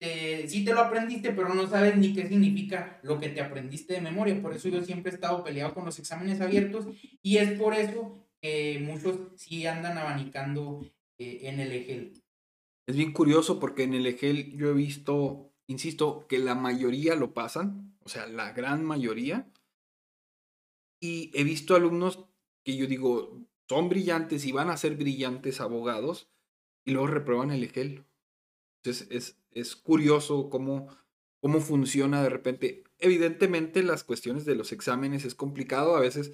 eh, 0.00 0.46
sí 0.48 0.64
te 0.64 0.74
lo 0.74 0.80
aprendiste, 0.80 1.32
pero 1.32 1.54
no 1.54 1.66
sabes 1.66 1.96
ni 1.96 2.12
qué 2.12 2.26
significa 2.28 2.98
lo 3.02 3.18
que 3.18 3.28
te 3.28 3.40
aprendiste 3.40 3.94
de 3.94 4.00
memoria. 4.00 4.40
Por 4.40 4.52
eso 4.54 4.68
yo 4.68 4.82
siempre 4.82 5.10
he 5.10 5.14
estado 5.14 5.42
peleado 5.42 5.72
con 5.72 5.84
los 5.84 5.98
exámenes 5.98 6.40
abiertos 6.40 6.86
y 7.22 7.38
es 7.38 7.58
por 7.58 7.74
eso 7.74 8.26
que 8.40 8.80
muchos 8.84 9.18
sí 9.36 9.66
andan 9.66 9.96
abanicando 9.96 10.84
eh, 11.18 11.40
en 11.44 11.60
el 11.60 11.72
eje 11.72 12.12
es 12.86 12.96
bien 12.96 13.12
curioso 13.12 13.58
porque 13.60 13.84
en 13.84 13.94
el 13.94 14.06
EGEL 14.06 14.56
yo 14.56 14.70
he 14.70 14.74
visto, 14.74 15.52
insisto, 15.66 16.26
que 16.28 16.38
la 16.38 16.54
mayoría 16.54 17.14
lo 17.14 17.32
pasan, 17.32 17.96
o 18.04 18.08
sea, 18.08 18.26
la 18.26 18.52
gran 18.52 18.84
mayoría. 18.84 19.50
Y 21.00 21.30
he 21.34 21.44
visto 21.44 21.74
alumnos 21.74 22.26
que 22.62 22.76
yo 22.76 22.86
digo, 22.86 23.46
son 23.68 23.88
brillantes 23.88 24.44
y 24.44 24.52
van 24.52 24.70
a 24.70 24.76
ser 24.76 24.96
brillantes 24.96 25.60
abogados 25.60 26.30
y 26.84 26.92
luego 26.92 27.08
reprueban 27.08 27.50
el 27.50 27.64
EGEL. 27.64 28.04
Entonces 28.82 29.08
es, 29.10 29.38
es 29.50 29.76
curioso 29.76 30.50
cómo, 30.50 30.88
cómo 31.40 31.60
funciona 31.60 32.22
de 32.22 32.28
repente. 32.28 32.84
Evidentemente 32.98 33.82
las 33.82 34.04
cuestiones 34.04 34.44
de 34.44 34.56
los 34.56 34.72
exámenes 34.72 35.24
es 35.24 35.34
complicado, 35.34 35.96
a 35.96 36.00
veces, 36.00 36.32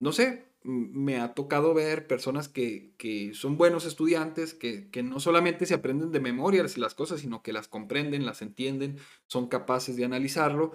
no 0.00 0.12
sé, 0.12 0.51
me 0.64 1.18
ha 1.20 1.34
tocado 1.34 1.74
ver 1.74 2.06
personas 2.06 2.48
que, 2.48 2.94
que 2.96 3.34
son 3.34 3.56
buenos 3.56 3.84
estudiantes, 3.84 4.54
que, 4.54 4.90
que, 4.90 5.02
no 5.02 5.20
solamente 5.20 5.66
se 5.66 5.74
aprenden 5.74 6.12
de 6.12 6.20
memoria 6.20 6.64
las 6.76 6.94
cosas, 6.94 7.20
sino 7.20 7.42
que 7.42 7.52
las 7.52 7.68
comprenden, 7.68 8.26
las 8.26 8.42
entienden, 8.42 8.98
son 9.26 9.48
capaces 9.48 9.96
de 9.96 10.04
analizarlo 10.04 10.72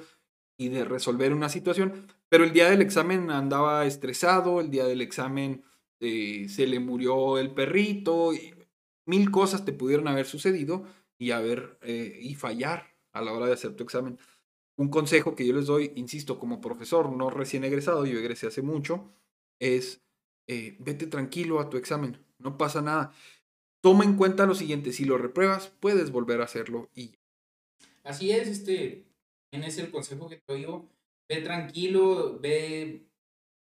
y 0.57 0.69
de 0.69 0.85
resolver 0.85 1.33
una 1.33 1.49
situación. 1.49 2.07
Pero 2.29 2.43
el 2.43 2.53
día 2.53 2.69
del 2.69 2.81
examen 2.81 3.31
andaba 3.31 3.85
estresado, 3.85 4.59
el 4.59 4.69
día 4.69 4.85
del 4.85 5.01
examen 5.01 5.63
eh, 5.99 6.47
se 6.49 6.67
le 6.67 6.79
murió 6.79 7.37
el 7.37 7.53
perrito, 7.53 8.31
mil 9.05 9.31
cosas 9.31 9.65
te 9.65 9.73
pudieron 9.73 10.07
haber 10.07 10.25
sucedido 10.25 10.85
y, 11.17 11.31
haber, 11.31 11.79
eh, 11.81 12.19
y 12.21 12.35
fallar 12.35 12.95
a 13.13 13.21
la 13.21 13.33
hora 13.33 13.47
de 13.47 13.53
hacer 13.53 13.75
tu 13.75 13.83
examen. 13.83 14.19
Un 14.75 14.89
consejo 14.89 15.35
que 15.35 15.47
yo 15.47 15.55
les 15.55 15.65
doy, 15.65 15.91
insisto, 15.95 16.37
como 16.39 16.61
profesor, 16.61 17.11
no 17.11 17.29
recién 17.29 17.63
egresado, 17.63 18.05
yo 18.05 18.19
egresé 18.19 18.47
hace 18.47 18.61
mucho, 18.61 19.11
es 19.59 20.01
eh, 20.47 20.75
vete 20.79 21.07
tranquilo 21.07 21.59
a 21.59 21.69
tu 21.69 21.77
examen, 21.77 22.23
no 22.39 22.57
pasa 22.57 22.81
nada. 22.81 23.13
Toma 23.81 24.03
en 24.03 24.15
cuenta 24.15 24.45
lo 24.45 24.55
siguiente, 24.55 24.91
si 24.91 25.05
lo 25.05 25.17
repruebas, 25.17 25.67
puedes 25.79 26.11
volver 26.11 26.41
a 26.41 26.45
hacerlo 26.45 26.89
y 26.95 27.15
Así 28.07 28.31
es, 28.31 28.47
este, 28.47 29.03
en 29.51 29.65
el 29.65 29.91
consejo 29.91 30.29
que 30.29 30.37
te 30.37 30.61
yo, 30.61 30.87
ve 31.29 31.41
tranquilo, 31.41 32.39
ve 32.39 33.05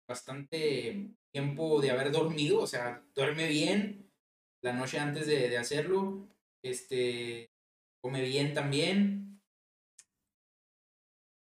bastante 0.08 1.10
tiempo 1.34 1.82
de 1.82 1.90
haber 1.90 2.12
dormido, 2.12 2.60
o 2.62 2.68
sea, 2.68 3.04
duerme 3.16 3.48
bien 3.48 4.12
la 4.62 4.74
noche 4.74 5.00
antes 5.00 5.26
de, 5.26 5.50
de 5.50 5.58
hacerlo, 5.58 6.28
este, 6.64 7.50
come 8.04 8.22
bien 8.22 8.54
también. 8.54 9.42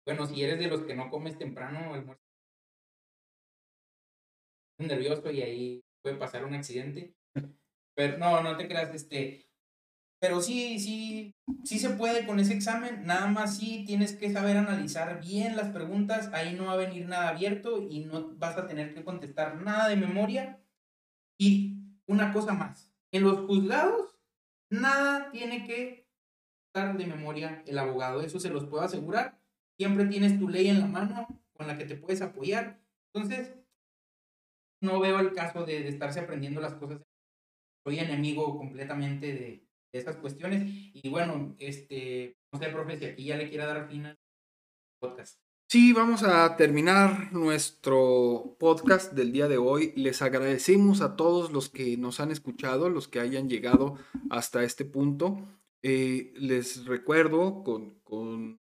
Bueno, 0.06 0.26
si 0.26 0.42
eres 0.42 0.58
de 0.58 0.68
los 0.68 0.84
que 0.84 0.96
no 0.96 1.10
comes 1.10 1.38
temprano, 1.38 1.94
almuerzo 1.94 2.27
nervioso 4.78 5.32
y 5.32 5.42
ahí 5.42 5.84
puede 6.02 6.16
pasar 6.16 6.46
un 6.46 6.54
accidente. 6.54 7.14
Pero 7.96 8.18
no, 8.18 8.42
no 8.44 8.56
te 8.58 8.68
creas, 8.68 8.94
este. 8.94 9.50
Pero 10.20 10.42
sí, 10.42 10.80
sí, 10.80 11.36
sí 11.64 11.80
se 11.80 11.92
puede 11.92 12.26
con 12.26 12.40
ese 12.40 12.54
examen. 12.54 13.06
Nada 13.06 13.28
más 13.28 13.58
sí 13.58 13.84
tienes 13.86 14.16
que 14.16 14.32
saber 14.32 14.58
analizar 14.58 15.22
bien 15.22 15.56
las 15.56 15.70
preguntas. 15.70 16.32
Ahí 16.34 16.54
no 16.56 16.66
va 16.66 16.74
a 16.74 16.78
venir 16.78 17.08
nada 17.08 17.30
abierto 17.30 17.82
y 17.82 18.02
no 18.02 18.36
vas 18.36 18.58
a 18.58 18.68
tener 18.68 18.94
que 18.94 19.04
contestar 19.04 19.62
nada 19.62 19.90
de 19.90 19.96
memoria. 19.96 20.60
Y 21.40 21.78
una 22.08 22.34
cosa 22.34 22.54
más. 22.54 22.92
En 23.12 23.24
los 23.24 23.42
juzgados, 23.48 24.20
nada 24.70 25.32
tiene 25.32 25.66
que 25.66 26.08
estar 26.68 26.98
de 26.98 27.06
memoria 27.06 27.64
el 27.66 27.78
abogado. 27.78 28.22
Eso 28.22 28.40
se 28.40 28.50
los 28.50 28.66
puedo 28.66 28.84
asegurar. 28.84 29.40
Siempre 29.78 30.06
tienes 30.06 30.40
tu 30.40 30.50
ley 30.50 30.68
en 30.68 30.80
la 30.80 30.88
mano 30.88 31.28
con 31.54 31.68
la 31.68 31.78
que 31.78 31.86
te 31.86 31.96
puedes 31.96 32.22
apoyar. 32.22 32.80
Entonces, 33.14 33.54
no 34.82 35.00
veo 35.00 35.20
el 35.20 35.34
caso 35.34 35.66
de, 35.66 35.88
estarse 35.88 36.20
aprendiendo 36.20 36.62
las 36.62 36.76
cosas. 36.76 37.02
Soy 37.84 38.00
enemigo 38.00 38.58
completamente 38.58 39.34
de, 39.34 39.68
esas 39.94 40.18
cuestiones. 40.18 40.64
Y 40.94 41.10
bueno, 41.10 41.56
este, 41.60 42.38
no 42.52 42.60
sé, 42.60 42.70
profe, 42.70 42.98
si 42.98 43.06
aquí 43.06 43.26
ya 43.26 43.38
le 43.38 43.50
quiera 43.50 43.66
dar 43.66 43.88
fin 43.90 44.06
al 44.06 44.20
podcast. 45.00 45.40
Sí, 45.70 45.92
vamos 45.92 46.24
a 46.24 46.56
terminar 46.56 47.34
nuestro 47.34 48.56
podcast 48.60 49.14
del 49.14 49.32
día 49.32 49.48
de 49.48 49.58
hoy. 49.58 49.92
Les 49.96 50.22
agradecemos 50.22 51.02
a 51.02 51.16
todos 51.16 51.52
los 51.52 51.70
que 51.70 51.98
nos 51.98 52.20
han 52.20 52.32
escuchado, 52.32 52.90
los 52.90 53.08
que 53.08 53.20
hayan 53.20 53.50
llegado 53.50 53.98
hasta 54.30 54.64
este 54.64 54.86
punto. 54.86 55.42
Eh, 55.84 56.34
les 56.36 56.86
recuerdo 56.86 57.64
con, 57.64 58.00
con 58.02 58.60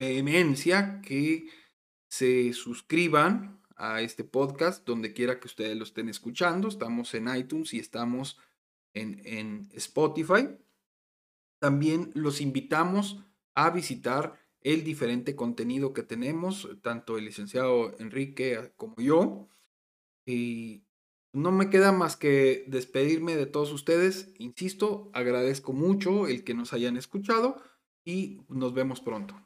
vehemencia 0.00 1.00
que 1.02 1.46
se 2.08 2.52
suscriban 2.52 3.59
a 3.80 4.02
este 4.02 4.24
podcast 4.24 4.86
donde 4.86 5.14
quiera 5.14 5.40
que 5.40 5.48
ustedes 5.48 5.76
lo 5.76 5.84
estén 5.84 6.08
escuchando. 6.08 6.68
Estamos 6.68 7.12
en 7.14 7.34
iTunes 7.34 7.72
y 7.72 7.78
estamos 7.78 8.38
en, 8.92 9.22
en 9.24 9.68
Spotify. 9.72 10.48
También 11.58 12.10
los 12.14 12.40
invitamos 12.40 13.24
a 13.54 13.70
visitar 13.70 14.38
el 14.60 14.84
diferente 14.84 15.34
contenido 15.34 15.94
que 15.94 16.02
tenemos, 16.02 16.68
tanto 16.82 17.16
el 17.16 17.24
licenciado 17.24 17.98
Enrique 17.98 18.72
como 18.76 18.96
yo. 18.98 19.48
Y 20.26 20.84
no 21.32 21.50
me 21.50 21.70
queda 21.70 21.92
más 21.92 22.16
que 22.16 22.64
despedirme 22.68 23.34
de 23.34 23.46
todos 23.46 23.72
ustedes. 23.72 24.32
Insisto, 24.38 25.10
agradezco 25.14 25.72
mucho 25.72 26.28
el 26.28 26.44
que 26.44 26.54
nos 26.54 26.74
hayan 26.74 26.98
escuchado 26.98 27.62
y 28.04 28.42
nos 28.48 28.74
vemos 28.74 29.00
pronto. 29.00 29.40